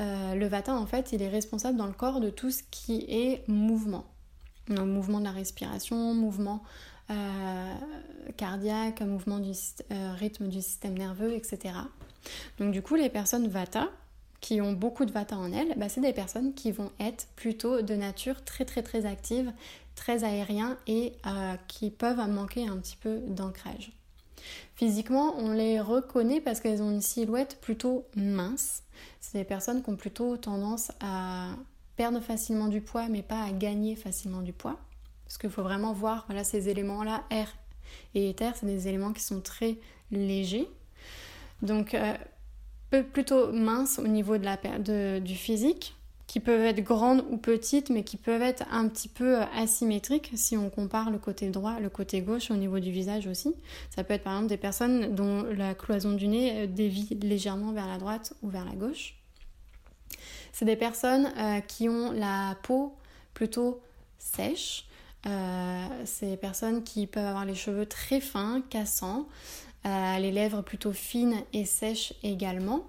euh, 0.00 0.34
le 0.34 0.46
Vata 0.46 0.74
en 0.74 0.86
fait, 0.86 1.12
il 1.12 1.22
est 1.22 1.28
responsable 1.28 1.78
dans 1.78 1.86
le 1.86 1.92
corps 1.92 2.20
de 2.20 2.30
tout 2.30 2.50
ce 2.50 2.62
qui 2.70 3.04
est 3.08 3.42
mouvement. 3.48 4.04
Donc 4.68 4.86
mouvement 4.86 5.20
de 5.20 5.24
la 5.24 5.32
respiration, 5.32 6.14
mouvement 6.14 6.62
cardiaque, 8.36 9.00
mouvement 9.00 9.38
du 9.38 9.52
rythme 10.16 10.48
du 10.48 10.60
système 10.60 10.98
nerveux, 10.98 11.34
etc. 11.34 11.74
Donc 12.58 12.72
du 12.72 12.82
coup, 12.82 12.96
les 12.96 13.08
personnes 13.08 13.46
Vata, 13.46 13.88
qui 14.40 14.60
ont 14.60 14.72
beaucoup 14.72 15.04
de 15.04 15.12
vata 15.12 15.36
en 15.36 15.52
elles, 15.52 15.74
bah, 15.76 15.88
c'est 15.88 16.00
des 16.00 16.12
personnes 16.12 16.54
qui 16.54 16.72
vont 16.72 16.90
être 17.00 17.28
plutôt 17.36 17.82
de 17.82 17.94
nature 17.94 18.44
très 18.44 18.64
très 18.64 18.82
très 18.82 19.06
active, 19.06 19.52
très 19.94 20.24
aérien 20.24 20.76
et 20.86 21.14
euh, 21.26 21.54
qui 21.68 21.90
peuvent 21.90 22.18
manquer 22.28 22.68
un 22.68 22.76
petit 22.76 22.96
peu 22.96 23.18
d'ancrage. 23.26 23.92
Physiquement, 24.74 25.34
on 25.38 25.52
les 25.52 25.80
reconnaît 25.80 26.40
parce 26.40 26.60
qu'elles 26.60 26.82
ont 26.82 26.90
une 26.90 27.00
silhouette 27.00 27.58
plutôt 27.60 28.04
mince. 28.14 28.82
C'est 29.20 29.38
des 29.38 29.44
personnes 29.44 29.82
qui 29.82 29.90
ont 29.90 29.96
plutôt 29.96 30.36
tendance 30.36 30.92
à 31.00 31.48
perdre 31.96 32.20
facilement 32.20 32.68
du 32.68 32.80
poids, 32.80 33.08
mais 33.08 33.22
pas 33.22 33.42
à 33.42 33.50
gagner 33.50 33.96
facilement 33.96 34.42
du 34.42 34.52
poids. 34.52 34.78
Parce 35.24 35.38
qu'il 35.38 35.50
faut 35.50 35.62
vraiment 35.62 35.92
voir 35.92 36.24
voilà, 36.28 36.44
ces 36.44 36.68
éléments-là, 36.68 37.24
air 37.30 37.52
et 38.14 38.30
éther, 38.30 38.54
c'est 38.56 38.66
des 38.66 38.88
éléments 38.88 39.12
qui 39.12 39.22
sont 39.22 39.40
très 39.40 39.78
légers. 40.10 40.68
Donc, 41.62 41.94
euh, 41.94 42.14
plutôt 42.90 43.52
minces 43.52 43.98
au 43.98 44.06
niveau 44.06 44.38
de 44.38 44.44
la, 44.44 44.56
de, 44.56 45.18
du 45.18 45.34
physique, 45.34 45.96
qui 46.26 46.40
peuvent 46.40 46.64
être 46.64 46.82
grandes 46.82 47.24
ou 47.30 47.36
petites, 47.36 47.90
mais 47.90 48.02
qui 48.02 48.16
peuvent 48.16 48.42
être 48.42 48.64
un 48.70 48.88
petit 48.88 49.08
peu 49.08 49.40
euh, 49.40 49.44
asymétriques 49.56 50.32
si 50.34 50.56
on 50.56 50.70
compare 50.70 51.10
le 51.10 51.18
côté 51.18 51.50
droit, 51.50 51.78
le 51.78 51.88
côté 51.88 52.20
gauche 52.20 52.50
au 52.50 52.56
niveau 52.56 52.80
du 52.80 52.90
visage 52.90 53.26
aussi. 53.26 53.54
Ça 53.94 54.02
peut 54.02 54.14
être 54.14 54.24
par 54.24 54.34
exemple 54.34 54.48
des 54.48 54.56
personnes 54.56 55.14
dont 55.14 55.44
la 55.44 55.74
cloison 55.74 56.12
du 56.12 56.26
nez 56.26 56.64
euh, 56.64 56.66
dévie 56.66 57.16
légèrement 57.22 57.72
vers 57.72 57.86
la 57.86 57.98
droite 57.98 58.34
ou 58.42 58.48
vers 58.48 58.64
la 58.64 58.74
gauche. 58.74 59.14
C'est 60.52 60.64
des 60.64 60.76
personnes 60.76 61.32
euh, 61.38 61.60
qui 61.60 61.88
ont 61.88 62.10
la 62.12 62.56
peau 62.62 62.96
plutôt 63.34 63.80
sèche. 64.18 64.86
c'est 66.04 66.30
des 66.30 66.36
personnes 66.36 66.82
qui 66.82 67.06
peuvent 67.06 67.26
avoir 67.26 67.44
les 67.44 67.54
cheveux 67.54 67.86
très 67.86 68.20
fins, 68.20 68.62
cassants, 68.70 69.28
les 70.18 70.32
lèvres 70.32 70.62
plutôt 70.62 70.92
fines 70.92 71.42
et 71.52 71.64
sèches 71.64 72.12
également. 72.22 72.86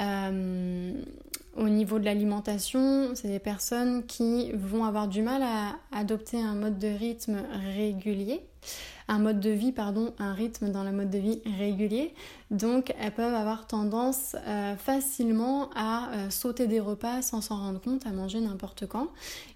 au 0.00 1.68
niveau 1.68 1.98
de 1.98 2.04
l'alimentation, 2.04 3.14
c'est 3.14 3.28
des 3.28 3.38
personnes 3.38 4.06
qui 4.06 4.52
vont 4.52 4.84
avoir 4.84 5.08
du 5.08 5.22
mal 5.22 5.42
à 5.42 5.76
adopter 5.92 6.40
un 6.40 6.54
mode 6.54 6.78
de 6.78 6.88
rythme 6.88 7.42
régulier 7.74 8.42
un 9.08 9.18
mode 9.18 9.40
de 9.40 9.50
vie, 9.50 9.72
pardon, 9.72 10.12
un 10.18 10.34
rythme 10.34 10.70
dans 10.70 10.84
le 10.84 10.92
mode 10.92 11.10
de 11.10 11.18
vie 11.18 11.40
régulier. 11.58 12.14
Donc 12.50 12.94
elles 13.00 13.12
peuvent 13.12 13.34
avoir 13.34 13.66
tendance 13.66 14.36
euh, 14.46 14.76
facilement 14.76 15.70
à 15.74 16.10
euh, 16.12 16.30
sauter 16.30 16.66
des 16.66 16.78
repas 16.78 17.22
sans 17.22 17.40
s'en 17.40 17.56
rendre 17.56 17.80
compte, 17.80 18.06
à 18.06 18.10
manger 18.10 18.40
n'importe 18.40 18.86
quand. 18.86 19.08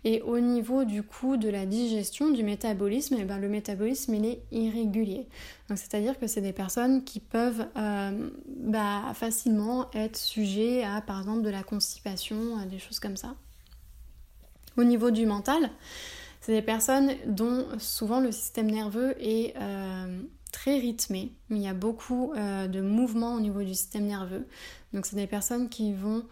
Et 0.04 0.22
au 0.22 0.40
niveau 0.40 0.84
du 0.84 1.02
coup 1.02 1.36
de 1.36 1.50
la 1.50 1.66
digestion, 1.66 2.30
du 2.30 2.42
métabolisme, 2.42 3.14
et 3.14 3.20
eh 3.20 3.24
ben, 3.24 3.38
le 3.38 3.48
métabolisme 3.48 4.14
il 4.14 4.24
est 4.24 4.42
irrégulier. 4.52 5.28
C'est-à-dire 5.68 6.18
que 6.18 6.26
c'est 6.26 6.40
des 6.40 6.52
personnes 6.52 7.04
qui 7.04 7.20
peuvent 7.20 7.66
euh, 7.76 8.30
bah, 8.56 9.02
facilement 9.14 9.90
être 9.92 10.16
sujets 10.16 10.82
à 10.82 11.02
par 11.02 11.20
exemple 11.20 11.42
de 11.42 11.50
la 11.50 11.62
constipation, 11.62 12.36
des 12.70 12.78
choses 12.78 12.98
comme 12.98 13.16
ça. 13.16 13.34
Au 14.78 14.84
niveau 14.84 15.10
du 15.10 15.26
mental, 15.26 15.70
c'est 16.42 16.52
des 16.52 16.62
personnes 16.62 17.12
dont 17.24 17.66
souvent 17.78 18.18
le 18.18 18.32
système 18.32 18.68
nerveux 18.68 19.14
est 19.20 19.54
euh, 19.56 20.22
très 20.50 20.76
rythmé. 20.76 21.32
Il 21.50 21.58
y 21.58 21.68
a 21.68 21.72
beaucoup 21.72 22.32
euh, 22.34 22.66
de 22.66 22.80
mouvements 22.80 23.34
au 23.34 23.40
niveau 23.40 23.62
du 23.62 23.74
système 23.74 24.06
nerveux. 24.06 24.48
Donc 24.92 25.06
c'est 25.06 25.14
des 25.14 25.28
personnes 25.28 25.68
qui 25.68 25.94
vont 25.94 26.24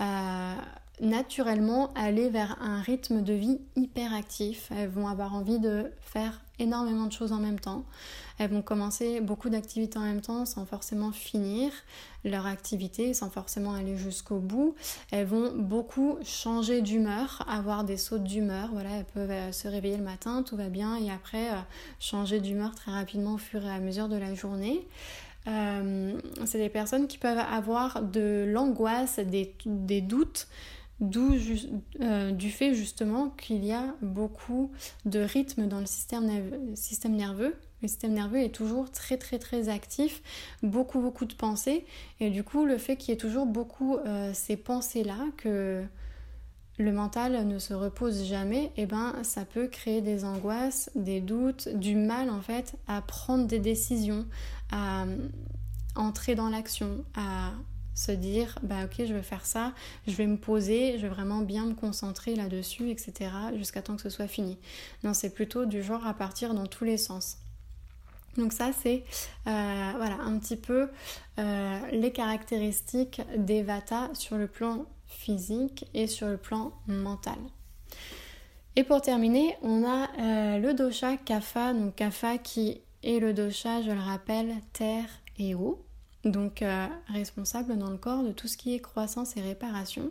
euh, 0.00 0.54
naturellement 1.00 1.92
aller 1.94 2.28
vers 2.28 2.56
un 2.60 2.80
rythme 2.80 3.22
de 3.22 3.32
vie 3.32 3.60
hyper 3.76 4.14
actif. 4.14 4.70
Elles 4.76 4.88
vont 4.88 5.08
avoir 5.08 5.34
envie 5.34 5.58
de 5.58 5.90
faire 6.00 6.40
énormément 6.58 7.06
de 7.06 7.12
choses 7.12 7.32
en 7.32 7.38
même 7.38 7.60
temps. 7.60 7.84
Elles 8.38 8.50
vont 8.50 8.62
commencer 8.62 9.20
beaucoup 9.20 9.48
d'activités 9.48 9.98
en 9.98 10.02
même 10.02 10.20
temps 10.20 10.46
sans 10.46 10.64
forcément 10.64 11.12
finir 11.12 11.72
leur 12.24 12.46
activité, 12.46 13.14
sans 13.14 13.30
forcément 13.30 13.74
aller 13.74 13.96
jusqu'au 13.96 14.38
bout. 14.38 14.74
Elles 15.10 15.26
vont 15.26 15.52
beaucoup 15.54 16.18
changer 16.24 16.82
d'humeur, 16.82 17.44
avoir 17.48 17.84
des 17.84 17.96
sautes 17.96 18.24
d'humeur. 18.24 18.70
Voilà, 18.72 18.90
elles 18.90 19.04
peuvent 19.04 19.30
euh, 19.30 19.52
se 19.52 19.68
réveiller 19.68 19.96
le 19.96 20.04
matin, 20.04 20.42
tout 20.42 20.56
va 20.56 20.68
bien, 20.68 20.96
et 20.96 21.10
après 21.10 21.50
euh, 21.50 21.56
changer 22.00 22.40
d'humeur 22.40 22.74
très 22.74 22.92
rapidement 22.92 23.34
au 23.34 23.38
fur 23.38 23.64
et 23.64 23.70
à 23.70 23.80
mesure 23.80 24.08
de 24.08 24.16
la 24.16 24.34
journée. 24.34 24.86
Euh, 25.46 26.18
c'est 26.44 26.58
des 26.58 26.68
personnes 26.68 27.06
qui 27.06 27.18
peuvent 27.18 27.38
avoir 27.38 28.02
de 28.02 28.44
l'angoisse, 28.46 29.18
des, 29.18 29.54
des 29.64 30.00
doutes 30.00 30.48
D'où 31.00 31.36
euh, 32.00 32.32
du 32.32 32.50
fait 32.50 32.74
justement 32.74 33.30
qu'il 33.30 33.64
y 33.64 33.72
a 33.72 33.94
beaucoup 34.02 34.72
de 35.04 35.20
rythme 35.20 35.68
dans 35.68 35.78
le 35.78 35.86
système, 35.86 36.26
nerveux. 36.26 37.56
Le 37.82 37.88
système 37.88 38.14
nerveux 38.14 38.40
est 38.40 38.54
toujours 38.54 38.90
très 38.90 39.16
très 39.16 39.38
très 39.38 39.68
actif, 39.68 40.22
beaucoup 40.64 41.00
beaucoup 41.00 41.24
de 41.24 41.34
pensées. 41.34 41.86
Et 42.18 42.30
du 42.30 42.42
coup, 42.42 42.64
le 42.64 42.78
fait 42.78 42.96
qu'il 42.96 43.10
y 43.10 43.12
ait 43.12 43.20
toujours 43.20 43.46
beaucoup 43.46 43.96
euh, 43.96 44.32
ces 44.34 44.56
pensées-là, 44.56 45.18
que 45.36 45.84
le 46.78 46.92
mental 46.92 47.46
ne 47.46 47.60
se 47.60 47.74
repose 47.74 48.24
jamais, 48.24 48.64
et 48.76 48.82
eh 48.82 48.86
ben 48.86 49.14
ça 49.22 49.44
peut 49.44 49.68
créer 49.68 50.00
des 50.00 50.24
angoisses, 50.24 50.90
des 50.96 51.20
doutes, 51.20 51.68
du 51.68 51.94
mal 51.94 52.28
en 52.28 52.40
fait 52.40 52.74
à 52.88 53.02
prendre 53.02 53.46
des 53.46 53.60
décisions, 53.60 54.26
à 54.72 55.06
entrer 55.94 56.34
dans 56.34 56.48
l'action, 56.48 57.04
à 57.14 57.52
se 57.98 58.12
dire 58.12 58.58
bah 58.62 58.84
ok 58.84 59.04
je 59.06 59.12
vais 59.12 59.22
faire 59.22 59.44
ça, 59.44 59.72
je 60.06 60.12
vais 60.12 60.26
me 60.26 60.36
poser, 60.36 60.98
je 60.98 61.02
vais 61.02 61.08
vraiment 61.08 61.40
bien 61.40 61.66
me 61.66 61.74
concentrer 61.74 62.36
là-dessus, 62.36 62.90
etc. 62.90 63.30
jusqu'à 63.56 63.82
temps 63.82 63.96
que 63.96 64.02
ce 64.02 64.10
soit 64.10 64.28
fini. 64.28 64.56
Non, 65.02 65.14
c'est 65.14 65.30
plutôt 65.30 65.66
du 65.66 65.82
genre 65.82 66.06
à 66.06 66.14
partir 66.14 66.54
dans 66.54 66.66
tous 66.66 66.84
les 66.84 66.96
sens. 66.96 67.38
Donc 68.36 68.52
ça 68.52 68.70
c'est 68.72 69.02
euh, 69.48 69.92
voilà 69.96 70.18
un 70.20 70.38
petit 70.38 70.56
peu 70.56 70.88
euh, 71.40 71.78
les 71.90 72.12
caractéristiques 72.12 73.20
des 73.36 73.64
Vata 73.64 74.10
sur 74.14 74.36
le 74.36 74.46
plan 74.46 74.86
physique 75.06 75.86
et 75.92 76.06
sur 76.06 76.28
le 76.28 76.36
plan 76.36 76.72
mental. 76.86 77.38
Et 78.76 78.84
pour 78.84 79.02
terminer, 79.02 79.56
on 79.62 79.84
a 79.84 80.08
euh, 80.20 80.58
le 80.58 80.72
dosha 80.72 81.16
Kapha, 81.16 81.72
donc 81.72 81.96
Kapha 81.96 82.38
qui 82.38 82.80
est 83.02 83.18
le 83.18 83.32
dosha, 83.32 83.82
je 83.82 83.90
le 83.90 84.00
rappelle, 84.00 84.54
terre 84.72 85.08
et 85.36 85.56
eau 85.56 85.84
donc 86.24 86.62
euh, 86.62 86.86
responsable 87.08 87.76
dans 87.76 87.90
le 87.90 87.96
corps 87.96 88.22
de 88.22 88.32
tout 88.32 88.48
ce 88.48 88.56
qui 88.56 88.74
est 88.74 88.80
croissance 88.80 89.36
et 89.36 89.40
réparation. 89.40 90.10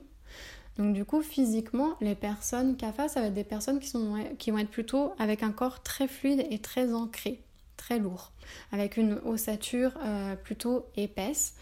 Donc 0.77 0.93
du 0.93 1.05
coup, 1.05 1.21
physiquement, 1.21 1.95
les 2.01 2.15
personnes 2.15 2.77
CAFA, 2.77 3.07
ça 3.07 3.21
va 3.21 3.27
être 3.27 3.33
des 3.33 3.43
personnes 3.43 3.79
qui, 3.79 4.51
vont 4.51 4.57
être 4.59 4.69
plutôt 4.69 5.13
avec 5.17 5.41
un 5.41 5.51
corps 5.51 5.81
très 5.81 6.07
fluide 6.07 6.45
et 6.51 6.59
très 6.59 6.93
ancré, 6.93 7.41
très 7.77 7.97
lourd, 7.97 8.31
avec 8.71 8.97
une 8.97 9.19
ossature 9.25 9.93
euh, 10.05 10.35
plutôt 10.35 10.85
épaisse. 10.95 11.55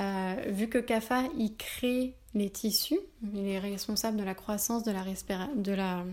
Euh, 0.00 0.34
vu 0.48 0.68
que 0.68 0.78
CAFA, 0.78 1.24
il 1.38 1.54
crée 1.56 2.14
les 2.34 2.48
tissus, 2.48 3.00
il 3.34 3.46
est 3.46 3.58
responsable 3.58 4.16
de 4.16 4.24
la 4.24 4.34
croissance, 4.34 4.84
de 4.84 5.72
la 5.72 6.04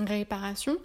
réparation, 0.00 0.78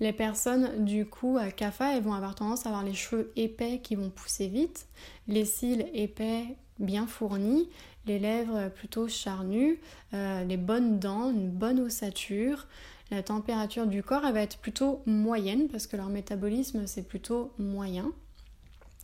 les 0.00 0.12
personnes 0.12 0.84
du 0.84 1.06
coup 1.06 1.38
à 1.38 1.50
CAFA, 1.50 1.96
elles 1.96 2.02
vont 2.02 2.12
avoir 2.12 2.34
tendance 2.34 2.66
à 2.66 2.68
avoir 2.68 2.84
les 2.84 2.94
cheveux 2.94 3.32
épais 3.36 3.80
qui 3.82 3.94
vont 3.94 4.10
pousser 4.10 4.48
vite, 4.48 4.86
les 5.28 5.44
cils 5.44 5.86
épais 5.94 6.56
bien 6.78 7.06
fournis, 7.06 7.68
les 8.06 8.18
lèvres 8.18 8.68
plutôt 8.68 9.08
charnues, 9.08 9.80
euh, 10.14 10.44
les 10.44 10.56
bonnes 10.56 10.98
dents, 10.98 11.30
une 11.30 11.50
bonne 11.50 11.80
ossature. 11.80 12.66
La 13.10 13.22
température 13.22 13.86
du 13.86 14.02
corps 14.02 14.24
elle 14.26 14.34
va 14.34 14.42
être 14.42 14.58
plutôt 14.58 15.00
moyenne 15.06 15.68
parce 15.68 15.86
que 15.86 15.96
leur 15.96 16.08
métabolisme 16.08 16.86
c'est 16.86 17.06
plutôt 17.06 17.52
moyen. 17.58 18.12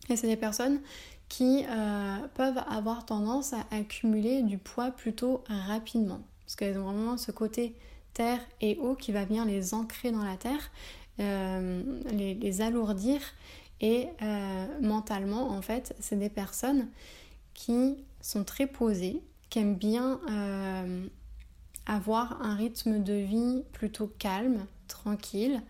Et 0.09 0.17
c'est 0.17 0.27
des 0.27 0.35
personnes 0.35 0.81
qui 1.29 1.65
euh, 1.67 2.17
peuvent 2.35 2.61
avoir 2.69 3.05
tendance 3.05 3.53
à 3.53 3.65
accumuler 3.71 4.43
du 4.43 4.57
poids 4.57 4.91
plutôt 4.91 5.43
rapidement 5.47 6.21
parce 6.45 6.55
qu'elles 6.55 6.77
ont 6.77 6.83
vraiment 6.83 7.17
ce 7.17 7.31
côté 7.31 7.75
terre 8.13 8.39
et 8.61 8.77
eau 8.77 8.95
qui 8.95 9.11
va 9.11 9.25
venir 9.25 9.45
les 9.45 9.73
ancrer 9.73 10.11
dans 10.11 10.23
la 10.23 10.37
terre, 10.37 10.71
euh, 11.19 11.83
les, 12.11 12.61
alourdir. 12.61 13.19
Et 13.81 14.07
euh, 14.21 14.65
mentalement, 14.81 15.49
en 15.49 15.61
fait, 15.61 15.95
c'est 15.99 16.17
des 16.17 16.29
personnes 16.29 16.87
qui 17.53 17.97
sont 18.21 18.43
très 18.43 18.67
posées, 18.67 19.21
qui 19.49 19.59
aiment 19.59 19.75
bien 19.75 20.19
euh, 20.29 21.05
avoir 21.85 22.41
un 22.41 22.55
rythme 22.55 23.03
de 23.03 23.13
vie 23.13 23.63
plutôt 23.73 24.07
calme, 24.19 24.65
tranquille, 24.87 25.61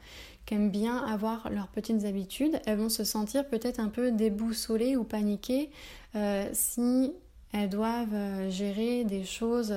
qui 0.45 0.53
aiment 0.53 0.69
bien 0.69 0.97
avoir 0.97 1.49
leurs 1.49 1.69
petites 1.69 2.05
habitudes. 2.05 2.59
Elles 2.65 2.77
vont 2.77 2.89
se 2.89 3.03
sentir 3.03 3.47
peut-être 3.47 3.79
un 3.79 3.89
peu 3.89 4.11
déboussolées 4.11 4.95
ou 4.95 5.03
paniquées 5.03 5.71
si 6.51 7.13
elles 7.53 7.69
doivent 7.69 8.49
gérer 8.49 9.03
des 9.05 9.23
choses 9.23 9.73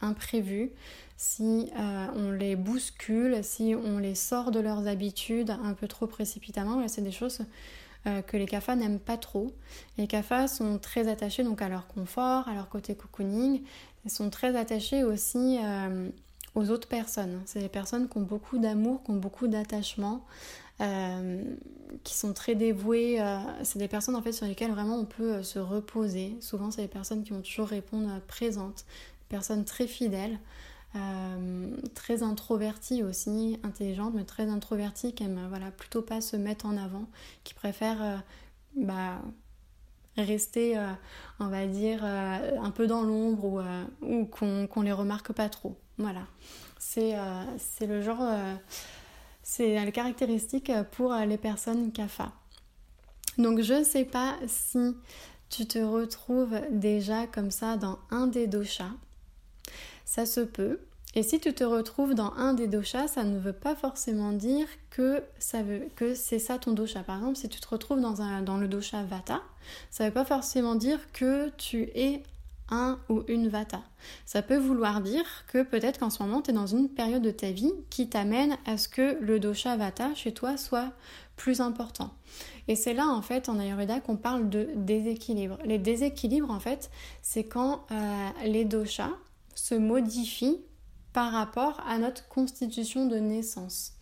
imprévues, 0.00 0.72
si 1.16 1.70
euh, 1.78 2.06
on 2.14 2.30
les 2.30 2.56
bouscule, 2.56 3.42
si 3.42 3.74
on 3.74 3.98
les 3.98 4.14
sort 4.14 4.50
de 4.50 4.60
leurs 4.60 4.86
habitudes 4.86 5.50
un 5.50 5.72
peu 5.72 5.88
trop 5.88 6.06
précipitamment. 6.06 6.86
c'est 6.88 7.02
des 7.02 7.12
choses 7.12 7.40
euh, 8.06 8.20
que 8.20 8.36
les 8.36 8.46
CAFA 8.46 8.76
n'aiment 8.76 9.00
pas 9.00 9.16
trop. 9.16 9.52
Les 9.96 10.06
CAFA 10.06 10.46
sont 10.46 10.78
très 10.78 11.08
attachés 11.08 11.42
donc 11.42 11.62
à 11.62 11.68
leur 11.68 11.86
confort, 11.86 12.48
à 12.48 12.54
leur 12.54 12.68
côté 12.68 12.94
cocooning. 12.94 13.62
Ils 14.04 14.10
sont 14.10 14.28
très 14.28 14.56
attachés 14.56 15.04
aussi 15.04 15.58
euh, 15.62 16.10
aux 16.54 16.70
autres 16.70 16.88
personnes. 16.88 17.40
C'est 17.46 17.60
des 17.60 17.68
personnes 17.68 18.08
qui 18.08 18.18
ont 18.18 18.22
beaucoup 18.22 18.58
d'amour, 18.58 19.02
qui 19.02 19.10
ont 19.10 19.16
beaucoup 19.16 19.48
d'attachement. 19.48 20.24
qui 22.04 22.14
sont 22.14 22.34
très 22.34 22.54
dévouées. 22.54 23.18
c'est 23.62 23.78
des 23.78 23.88
personnes 23.88 24.14
en 24.14 24.20
fait 24.20 24.32
sur 24.32 24.44
lesquelles 24.44 24.70
vraiment 24.70 24.96
on 24.96 25.06
peut 25.06 25.42
se 25.42 25.58
reposer. 25.58 26.36
Souvent, 26.40 26.70
c'est 26.70 26.82
des 26.82 26.88
personnes 26.88 27.24
qui 27.24 27.30
vont 27.30 27.40
toujours 27.40 27.68
répondre 27.68 28.10
présentes, 28.28 28.84
personnes 29.30 29.64
très 29.64 29.86
fidèles. 29.86 30.38
Euh, 30.94 31.76
très 31.94 32.22
introvertie 32.22 33.02
aussi, 33.02 33.58
intelligente, 33.62 34.14
mais 34.14 34.24
très 34.24 34.48
introvertie, 34.48 35.14
qui 35.14 35.24
aime 35.24 35.46
voilà, 35.48 35.70
plutôt 35.70 36.00
pas 36.00 36.20
se 36.20 36.36
mettre 36.36 36.66
en 36.66 36.76
avant, 36.76 37.06
qui 37.44 37.54
préfère 37.54 38.02
euh, 38.02 38.16
bah, 38.76 39.20
rester, 40.16 40.78
euh, 40.78 40.86
on 41.40 41.48
va 41.48 41.66
dire, 41.66 42.04
un 42.04 42.70
peu 42.70 42.86
dans 42.86 43.02
l'ombre 43.02 43.44
ou, 43.44 43.60
ou 44.02 44.24
qu'on 44.26 44.82
les 44.82 44.92
remarque 44.92 45.32
pas 45.32 45.48
trop. 45.48 45.76
Voilà. 45.98 46.26
C'est 46.78 47.16
le 47.86 48.00
genre, 48.00 48.22
c'est 49.42 49.84
les 49.84 49.92
caractéristiques 49.92 50.72
pour 50.92 51.12
les 51.14 51.36
personnes 51.36 51.92
CAFA. 51.92 52.32
Donc 53.38 53.60
je 53.60 53.74
ne 53.74 53.84
sais 53.84 54.04
pas 54.04 54.36
si 54.46 54.94
tu 55.50 55.66
te 55.66 55.78
retrouves 55.78 56.58
déjà 56.70 57.26
comme 57.26 57.50
ça 57.50 57.76
dans 57.76 57.98
un 58.10 58.28
des 58.28 58.46
doshas 58.46 58.92
ça 60.06 60.24
se 60.24 60.40
peut. 60.40 60.80
Et 61.14 61.22
si 61.22 61.40
tu 61.40 61.52
te 61.52 61.64
retrouves 61.64 62.14
dans 62.14 62.32
un 62.34 62.54
des 62.54 62.66
doshas, 62.66 63.08
ça 63.08 63.24
ne 63.24 63.38
veut 63.38 63.52
pas 63.52 63.74
forcément 63.74 64.32
dire 64.32 64.66
que, 64.90 65.22
que 65.96 66.14
c'est 66.14 66.38
ça 66.38 66.58
ton 66.58 66.72
dosha. 66.72 67.02
Par 67.02 67.16
exemple, 67.16 67.36
si 67.36 67.48
tu 67.48 67.60
te 67.60 67.68
retrouves 67.68 68.00
dans, 68.00 68.22
un, 68.22 68.42
dans 68.42 68.56
le 68.56 68.68
dosha 68.68 69.02
vata, 69.02 69.42
ça 69.90 70.04
ne 70.04 70.08
veut 70.08 70.14
pas 70.14 70.24
forcément 70.24 70.74
dire 70.74 71.00
que 71.12 71.50
tu 71.56 71.90
es 71.94 72.22
un 72.68 72.98
ou 73.08 73.22
une 73.28 73.48
vata. 73.48 73.80
Ça 74.24 74.42
peut 74.42 74.56
vouloir 74.56 75.00
dire 75.00 75.24
que 75.46 75.62
peut-être 75.62 75.98
qu'en 75.98 76.10
ce 76.10 76.22
moment 76.22 76.42
tu 76.42 76.50
es 76.50 76.54
dans 76.54 76.66
une 76.66 76.88
période 76.88 77.22
de 77.22 77.30
ta 77.30 77.50
vie 77.50 77.72
qui 77.90 78.08
t'amène 78.08 78.58
à 78.66 78.76
ce 78.76 78.88
que 78.88 79.16
le 79.20 79.38
dosha 79.38 79.76
vata 79.76 80.14
chez 80.14 80.34
toi 80.34 80.56
soit 80.56 80.92
plus 81.36 81.60
important. 81.60 82.10
Et 82.68 82.74
c'est 82.74 82.94
là 82.94 83.06
en 83.06 83.22
fait 83.22 83.48
en 83.48 83.58
Ayurveda 83.58 84.00
qu'on 84.00 84.16
parle 84.16 84.48
de 84.48 84.68
déséquilibre. 84.74 85.58
Les 85.64 85.78
déséquilibres 85.78 86.50
en 86.50 86.60
fait, 86.60 86.90
c'est 87.22 87.44
quand 87.44 87.86
euh, 87.90 88.28
les 88.44 88.64
doshas 88.64 89.12
se 89.56 89.74
modifient 89.74 90.60
par 91.12 91.32
rapport 91.32 91.82
à 91.88 91.98
notre 91.98 92.28
constitution 92.28 93.06
de 93.06 93.16
naissance. 93.16 93.94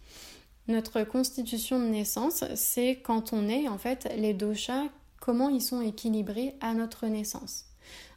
Notre 0.69 1.05
constitution 1.05 1.79
de 1.79 1.87
naissance, 1.87 2.45
c'est 2.55 3.01
quand 3.03 3.33
on 3.33 3.49
est 3.49 3.69
en 3.69 3.79
fait 3.79 4.13
les 4.17 4.35
doshas, 4.35 4.85
comment 5.21 5.49
ils 5.49 5.63
sont 5.63 5.81
équilibrés 5.81 6.55
à 6.61 6.75
notre 6.75 7.07
naissance. 7.07 7.67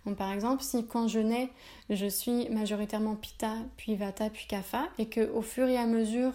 Donc, 0.05 0.17
par 0.17 0.31
exemple, 0.31 0.63
si 0.63 0.85
quand 0.85 1.07
je 1.07 1.19
nais, 1.19 1.49
je 1.89 2.05
suis 2.05 2.49
majoritairement 2.49 3.15
Pitta, 3.15 3.55
puis 3.75 3.95
Vata, 3.95 4.29
puis 4.29 4.45
Kapha, 4.47 4.85
et 4.97 5.07
que 5.07 5.29
au 5.31 5.41
fur 5.41 5.67
et 5.67 5.77
à 5.77 5.85
mesure 5.85 6.33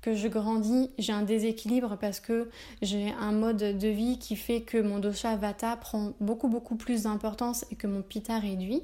que 0.00 0.14
je 0.14 0.26
grandis, 0.26 0.90
j'ai 0.98 1.12
un 1.12 1.22
déséquilibre 1.22 1.96
parce 2.00 2.18
que 2.18 2.50
j'ai 2.82 3.12
un 3.12 3.30
mode 3.30 3.78
de 3.78 3.88
vie 3.88 4.18
qui 4.18 4.34
fait 4.34 4.62
que 4.62 4.76
mon 4.76 4.98
dosha 4.98 5.36
Vata 5.36 5.76
prend 5.76 6.12
beaucoup 6.20 6.48
beaucoup 6.48 6.74
plus 6.74 7.04
d'importance 7.04 7.64
et 7.70 7.76
que 7.76 7.86
mon 7.86 8.02
Pitta 8.02 8.40
réduit. 8.40 8.82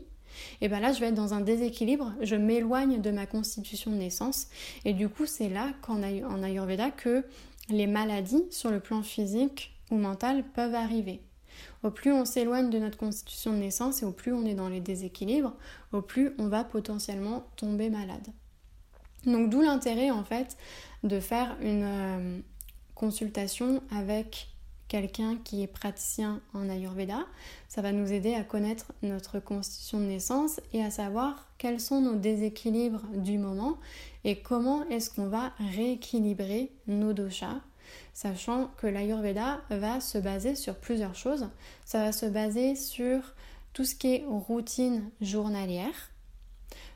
Et 0.61 0.69
bien 0.69 0.81
là, 0.81 0.93
je 0.93 1.01
vais 1.01 1.07
être 1.07 1.15
dans 1.15 1.35
un 1.35 1.41
déséquilibre, 1.41 2.13
je 2.21 2.37
m'éloigne 2.37 3.01
de 3.01 3.11
ma 3.11 3.27
constitution 3.27 3.91
de 3.91 3.97
naissance. 3.97 4.49
Et 4.85 4.93
du 4.93 5.09
coup, 5.09 5.27
c'est 5.27 5.49
là 5.49 5.73
qu'en 5.83 6.03
en 6.03 6.43
Ayurveda 6.43 6.91
que 6.91 7.25
les 7.69 7.87
maladies 7.87 8.45
sur 8.51 8.71
le 8.71 8.81
plan 8.81 9.03
physique 9.03 9.75
ou 9.91 9.97
mental 9.97 10.45
peuvent 10.55 10.75
arriver. 10.75 11.21
Au 11.83 11.91
plus 11.91 12.13
on 12.13 12.25
s'éloigne 12.25 12.71
de 12.71 12.79
notre 12.79 12.99
constitution 12.99 13.53
de 13.53 13.59
naissance 13.59 14.03
et 14.03 14.05
au 14.05 14.13
plus 14.13 14.33
on 14.33 14.45
est 14.47 14.55
dans 14.55 14.69
les 14.69 14.81
déséquilibres, 14.81 15.55
au 15.93 16.03
plus 16.03 16.33
on 16.39 16.49
va 16.49 16.65
potentiellement 16.65 17.47
tomber 17.57 17.91
malade. 17.91 18.29
Donc 19.27 19.51
d'où 19.51 19.61
l'intérêt 19.61 20.11
en 20.11 20.25
fait 20.25 20.57
de 21.03 21.21
faire 21.21 21.57
une 21.61 21.85
euh, 21.85 22.39
consultation 22.95 23.83
avec 23.91 24.49
quelqu'un 24.89 25.37
qui 25.37 25.63
est 25.63 25.69
praticien 25.69 26.41
en 26.55 26.69
Ayurveda. 26.69 27.27
Ça 27.69 27.83
va 27.83 27.93
nous 27.93 28.13
aider 28.13 28.35
à 28.35 28.43
connaître 28.43 28.93
notre 29.03 29.39
constitution 29.39 30.01
de 30.01 30.07
naissance 30.07 30.61
et 30.73 30.83
à 30.83 30.91
savoir 30.91 31.49
quels 31.59 31.81
sont 31.81 32.01
nos 32.01 32.17
déséquilibres 32.17 33.05
du 33.15 33.39
moment 33.39 33.79
et 34.25 34.41
comment 34.41 34.89
est-ce 34.89 35.11
qu'on 35.11 35.29
va 35.29 35.53
rééquilibrer 35.75 36.73
nos 36.87 37.13
doshas 37.13 37.61
sachant 38.13 38.71
que 38.79 38.87
l'Ayurveda 38.87 39.61
va 39.71 40.01
se 40.01 40.19
baser 40.19 40.55
sur 40.55 40.75
plusieurs 40.75 41.15
choses. 41.15 41.49
Ça 41.85 42.03
va 42.03 42.13
se 42.13 42.27
baser 42.27 42.77
sur 42.77 43.35
tout 43.73 43.85
ce 43.85 43.95
qui 43.95 44.15
est 44.15 44.25
routine 44.27 45.09
journalière, 45.21 46.11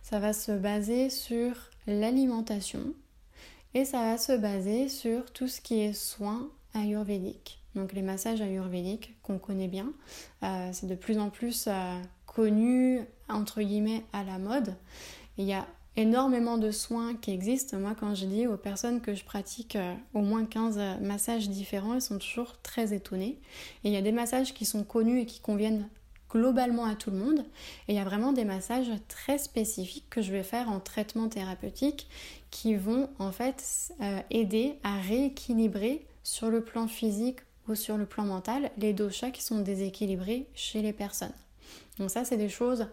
ça 0.03 0.19
va 0.19 0.33
se 0.33 0.53
baser 0.53 1.11
sur 1.11 1.55
l'alimentation 1.87 2.93
et 3.75 3.85
ça 3.85 3.99
va 3.99 4.19
se 4.19 4.33
baser 4.37 4.89
sur 4.89 5.33
tout 5.33 5.49
ce 5.49 5.61
qui 5.61 5.81
est 5.81 5.93
soins 5.93 6.51
ayurvédiques. 6.75 7.62
Donc 7.75 7.93
les 7.93 8.03
massages 8.03 8.41
ayurvédiques 8.41 9.15
qu'on 9.23 9.39
connaît 9.39 9.69
bien, 9.69 9.93
euh, 10.43 10.71
c'est 10.73 10.87
de 10.87 10.95
plus 10.95 11.19
en 11.19 11.31
plus 11.31 11.67
euh, 11.69 12.01
connu, 12.27 13.01
entre 13.29 13.63
guillemets, 13.63 14.05
à 14.13 14.25
la 14.25 14.39
mode. 14.39 14.75
il 15.39 15.45
y 15.45 15.55
a 15.55 15.67
énormément 15.97 16.57
de 16.57 16.71
soins 16.71 17.15
qui 17.15 17.33
existent. 17.33 17.79
Moi, 17.79 17.95
quand 17.99 18.15
je 18.15 18.25
dis 18.25 18.47
aux 18.47 18.57
personnes 18.57 19.01
que 19.01 19.15
je 19.15 19.25
pratique 19.25 19.77
euh, 19.77 19.95
au 20.15 20.21
moins 20.21 20.45
15 20.45 20.79
euh, 20.79 20.99
massages 21.01 21.49
différents, 21.49 21.95
elles 21.95 22.03
sont 22.03 22.19
toujours 22.19 22.61
très 22.63 22.95
étonnées. 22.95 23.39
Et 23.85 23.89
il 23.89 23.93
y 23.93 23.97
a 23.97 24.03
des 24.03 24.13
massages 24.13 24.55
qui 24.55 24.65
sont 24.65 24.85
connus 24.85 25.21
et 25.21 25.27
qui 25.27 25.41
conviennent 25.41 25.89
globalement 26.31 26.87
à 26.87 26.95
tout 26.95 27.11
le 27.11 27.19
monde. 27.19 27.45
Et 27.89 27.93
il 27.93 27.95
y 27.95 27.99
a 27.99 28.05
vraiment 28.05 28.33
des 28.33 28.47
massages 28.47 28.91
très 29.09 29.37
spécifiques 29.37 30.09
que 30.09 30.23
je 30.23 30.33
vais 30.33 30.43
faire 30.43 30.71
en 30.71 30.81
traitement 30.81 31.29
thérapeutique 31.29 32.09
qui 32.51 32.75
vont 32.75 33.11
en 33.19 33.33
fait 33.33 33.93
aider 34.31 34.79
à 34.83 34.99
rééquilibrer 34.99 36.07
sur 36.23 36.49
le 36.49 36.63
plan 36.63 36.89
physique 36.89 37.41
ou 37.69 37.75
sur 37.75 37.97
le 37.97 38.07
plan 38.07 38.25
mental 38.25 38.71
les 38.79 38.93
doshas 38.93 39.31
qui 39.31 39.43
sont 39.43 39.61
déséquilibrés 39.61 40.47
chez 40.55 40.83
les 40.83 40.93
personnes. 40.93 41.33
Donc 41.99 42.11
ça, 42.11 42.25
c'est 42.25 42.37
des 42.37 42.49
choses 42.49 42.87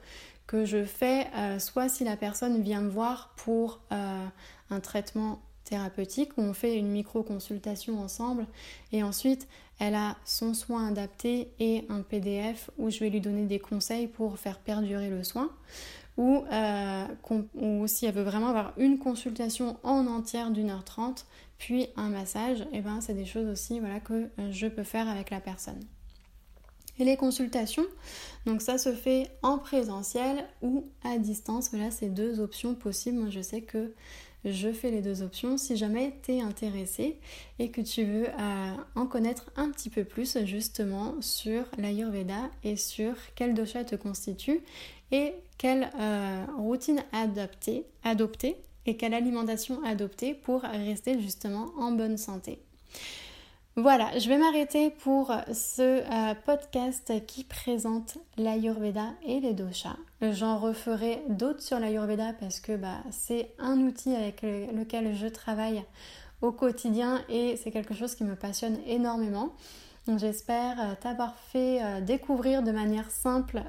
que 0.47 0.65
je 0.65 0.84
fais 0.84 1.27
euh, 1.36 1.60
soit 1.60 1.89
si 1.89 2.03
la 2.03 2.17
personne 2.17 2.62
vient 2.62 2.82
me 2.82 2.89
voir 2.89 3.34
pour 3.36 3.82
euh, 3.91 4.25
un 4.69 4.79
traitement 4.79 5.41
thérapeutique 5.63 6.32
où 6.38 6.41
on 6.41 6.53
fait 6.53 6.75
une 6.75 6.89
micro-consultation 6.89 7.99
ensemble 7.99 8.47
et 8.91 9.03
ensuite 9.03 9.47
elle 9.77 9.93
a 9.93 10.17
son 10.25 10.55
soin 10.55 10.88
adapté 10.88 11.51
et 11.60 11.86
un 11.89 12.01
PDF 12.01 12.71
où 12.79 12.89
je 12.89 12.99
vais 12.99 13.10
lui 13.10 13.21
donner 13.21 13.45
des 13.45 13.60
conseils 13.60 14.08
pour 14.08 14.39
faire 14.39 14.58
perdurer 14.58 15.10
le 15.10 15.23
soin 15.23 15.51
ou, 16.19 16.43
euh, 16.51 17.05
ou 17.55 17.88
si 17.88 18.05
elle 18.05 18.13
veut 18.13 18.23
vraiment 18.23 18.49
avoir 18.49 18.73
une 18.75 18.99
consultation 18.99 19.77
en 19.84 20.05
entière 20.05 20.51
d'une 20.51 20.69
heure 20.69 20.84
trente 20.84 21.25
puis 21.58 21.88
un 21.95 22.10
massage, 22.10 22.62
et 22.62 22.67
eh 22.75 22.82
ben 22.82 22.99
c'est 23.01 23.13
des 23.13 23.25
choses 23.25 23.47
aussi 23.47 23.79
voilà, 23.79 23.99
que 23.99 24.29
je 24.51 24.67
peux 24.67 24.84
faire 24.84 25.08
avec 25.08 25.29
la 25.29 25.39
personne 25.39 25.79
et 26.99 27.05
les 27.05 27.17
consultations. 27.17 27.86
Donc 28.45 28.62
ça 28.62 28.77
se 28.77 28.93
fait 28.93 29.32
en 29.41 29.58
présentiel 29.58 30.45
ou 30.62 30.86
à 31.03 31.17
distance. 31.17 31.69
Voilà, 31.71 31.91
c'est 31.91 32.10
deux 32.10 32.39
options 32.39 32.75
possibles. 32.75 33.17
Moi, 33.17 33.29
je 33.29 33.41
sais 33.41 33.62
que 33.62 33.93
je 34.45 34.71
fais 34.71 34.91
les 34.91 35.01
deux 35.01 35.21
options. 35.21 35.58
Si 35.58 35.75
jamais 35.75 36.17
tu 36.23 36.34
es 36.34 36.41
intéressé 36.41 37.19
et 37.58 37.71
que 37.71 37.82
tu 37.82 38.03
veux 38.03 38.27
euh, 38.27 38.73
en 38.95 39.05
connaître 39.05 39.51
un 39.55 39.69
petit 39.69 39.89
peu 39.89 40.03
plus 40.03 40.38
justement 40.45 41.15
sur 41.21 41.63
l'Ayurveda 41.77 42.49
et 42.63 42.75
sur 42.75 43.13
quel 43.36 43.53
dosha 43.53 43.84
te 43.84 43.95
constitue 43.95 44.62
et 45.12 45.34
quelle 45.58 45.89
euh, 46.00 46.45
routine 46.58 47.04
adapter, 47.12 47.86
adopter 48.04 48.58
et 48.86 48.98
quelle 48.98 49.13
alimentation 49.13 49.84
adopter 49.84 50.34
pour 50.34 50.62
rester 50.62 51.19
justement 51.22 51.67
en 51.78 51.91
bonne 51.91 52.17
santé. 52.17 52.60
Voilà, 53.76 54.17
je 54.17 54.28
vais 54.28 54.38
m'arrêter 54.38 54.89
pour 54.89 55.32
ce 55.54 55.82
euh, 55.82 56.34
podcast 56.45 57.13
qui 57.28 57.43
présente 57.43 58.17
l'Ayurveda 58.38 59.13
et 59.26 59.39
les 59.39 59.54
doshas. 59.54 59.95
J'en 60.22 60.58
referai 60.58 61.22
d'autres 61.30 61.62
sur 61.62 61.80
l'Ayurveda 61.80 62.34
parce 62.39 62.60
que 62.60 62.76
bah, 62.76 62.98
c'est 63.12 63.52
un 63.58 63.80
outil 63.80 64.15
avec 64.15 64.41
lequel 64.41 65.15
je 65.15 65.28
travaille 65.28 65.84
au 66.41 66.52
quotidien 66.52 67.22
et 67.30 67.58
c'est 67.58 67.72
quelque 67.72 67.93
chose 67.93 68.15
qui 68.15 68.24
me 68.24 68.36
passionne 68.36 68.80
énormément. 68.86 69.54
J'espère 70.17 70.80
euh, 70.80 70.93
t'avoir 71.00 71.36
fait 71.36 71.84
euh, 71.84 72.02
découvrir 72.02 72.63
de 72.63 72.72
manière 72.72 73.12
simple 73.12 73.62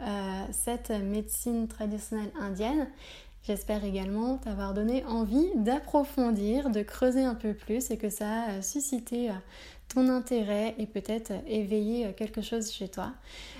cette 0.52 0.90
médecine 0.90 1.68
traditionnelle 1.68 2.32
indienne. 2.40 2.88
J'espère 3.42 3.84
également 3.84 4.36
t'avoir 4.38 4.74
donné 4.74 5.04
envie 5.06 5.50
d'approfondir, 5.54 6.70
de 6.70 6.82
creuser 6.82 7.24
un 7.24 7.34
peu 7.34 7.54
plus 7.54 7.90
et 7.90 7.96
que 7.96 8.10
ça 8.10 8.42
a 8.42 8.62
suscité 8.62 9.30
ton 9.88 10.08
intérêt 10.08 10.74
et 10.78 10.86
peut-être 10.86 11.32
éveiller 11.46 12.12
quelque 12.12 12.42
chose 12.42 12.70
chez 12.70 12.88
toi. 12.88 13.12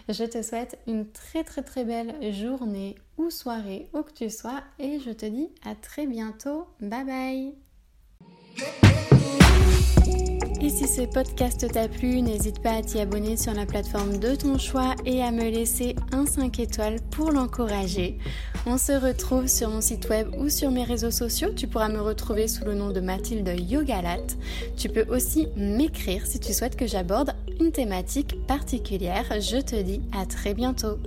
Je 0.09 0.25
te 0.25 0.43
souhaite 0.43 0.79
une 0.87 1.11
très 1.11 1.45
très 1.45 1.63
très 1.63 1.85
belle 1.85 2.33
journée 2.33 2.95
ou 3.17 3.31
soirée 3.31 3.89
où 3.95 4.03
que 4.03 4.13
tu 4.13 4.29
sois 4.29 4.61
et 4.79 5.01
je 5.01 5.11
te 5.11 5.25
dis 5.25 5.49
à 5.65 5.75
très 5.75 6.07
bientôt. 6.07 6.67
Bye 6.81 7.05
bye 7.05 7.55
et 10.63 10.69
si 10.69 10.87
ce 10.87 11.03
podcast 11.03 11.67
t'a 11.73 11.89
plu, 11.89 12.21
n'hésite 12.21 12.61
pas 12.61 12.75
à 12.75 12.83
t'y 12.83 13.01
abonner 13.01 13.37
sur 13.37 13.55
la 13.55 13.65
plateforme 13.65 14.19
de 14.19 14.35
ton 14.35 14.59
choix 14.59 14.95
et 15.07 15.23
à 15.23 15.31
me 15.31 15.49
laisser 15.49 15.97
un 16.13 16.27
5 16.27 16.59
étoiles 16.59 17.01
pour 17.11 17.31
l'encourager. 17.31 18.19
On 18.67 18.77
se 18.77 18.93
retrouve 18.93 19.47
sur 19.47 19.71
mon 19.71 19.81
site 19.81 20.09
web 20.11 20.29
ou 20.39 20.51
sur 20.51 20.71
mes 20.71 20.85
réseaux 20.85 21.11
sociaux. 21.11 21.51
Tu 21.57 21.67
pourras 21.67 21.89
me 21.89 22.01
retrouver 22.01 22.47
sous 22.47 22.65
le 22.65 22.75
nom 22.75 22.91
de 22.91 23.01
Mathilde 23.01 23.49
Yogalat. 23.71 24.27
Tu 24.77 24.91
peux 24.91 25.07
aussi 25.09 25.49
m'écrire 25.57 26.27
si 26.27 26.39
tu 26.39 26.53
souhaites 26.53 26.77
que 26.77 26.87
j'aborde 26.87 27.35
une 27.59 27.73
thématique 27.73 28.47
particulière. 28.47 29.25
Je 29.41 29.61
te 29.61 29.81
dis 29.81 30.03
à 30.13 30.27
très 30.27 30.53
bientôt. 30.53 30.99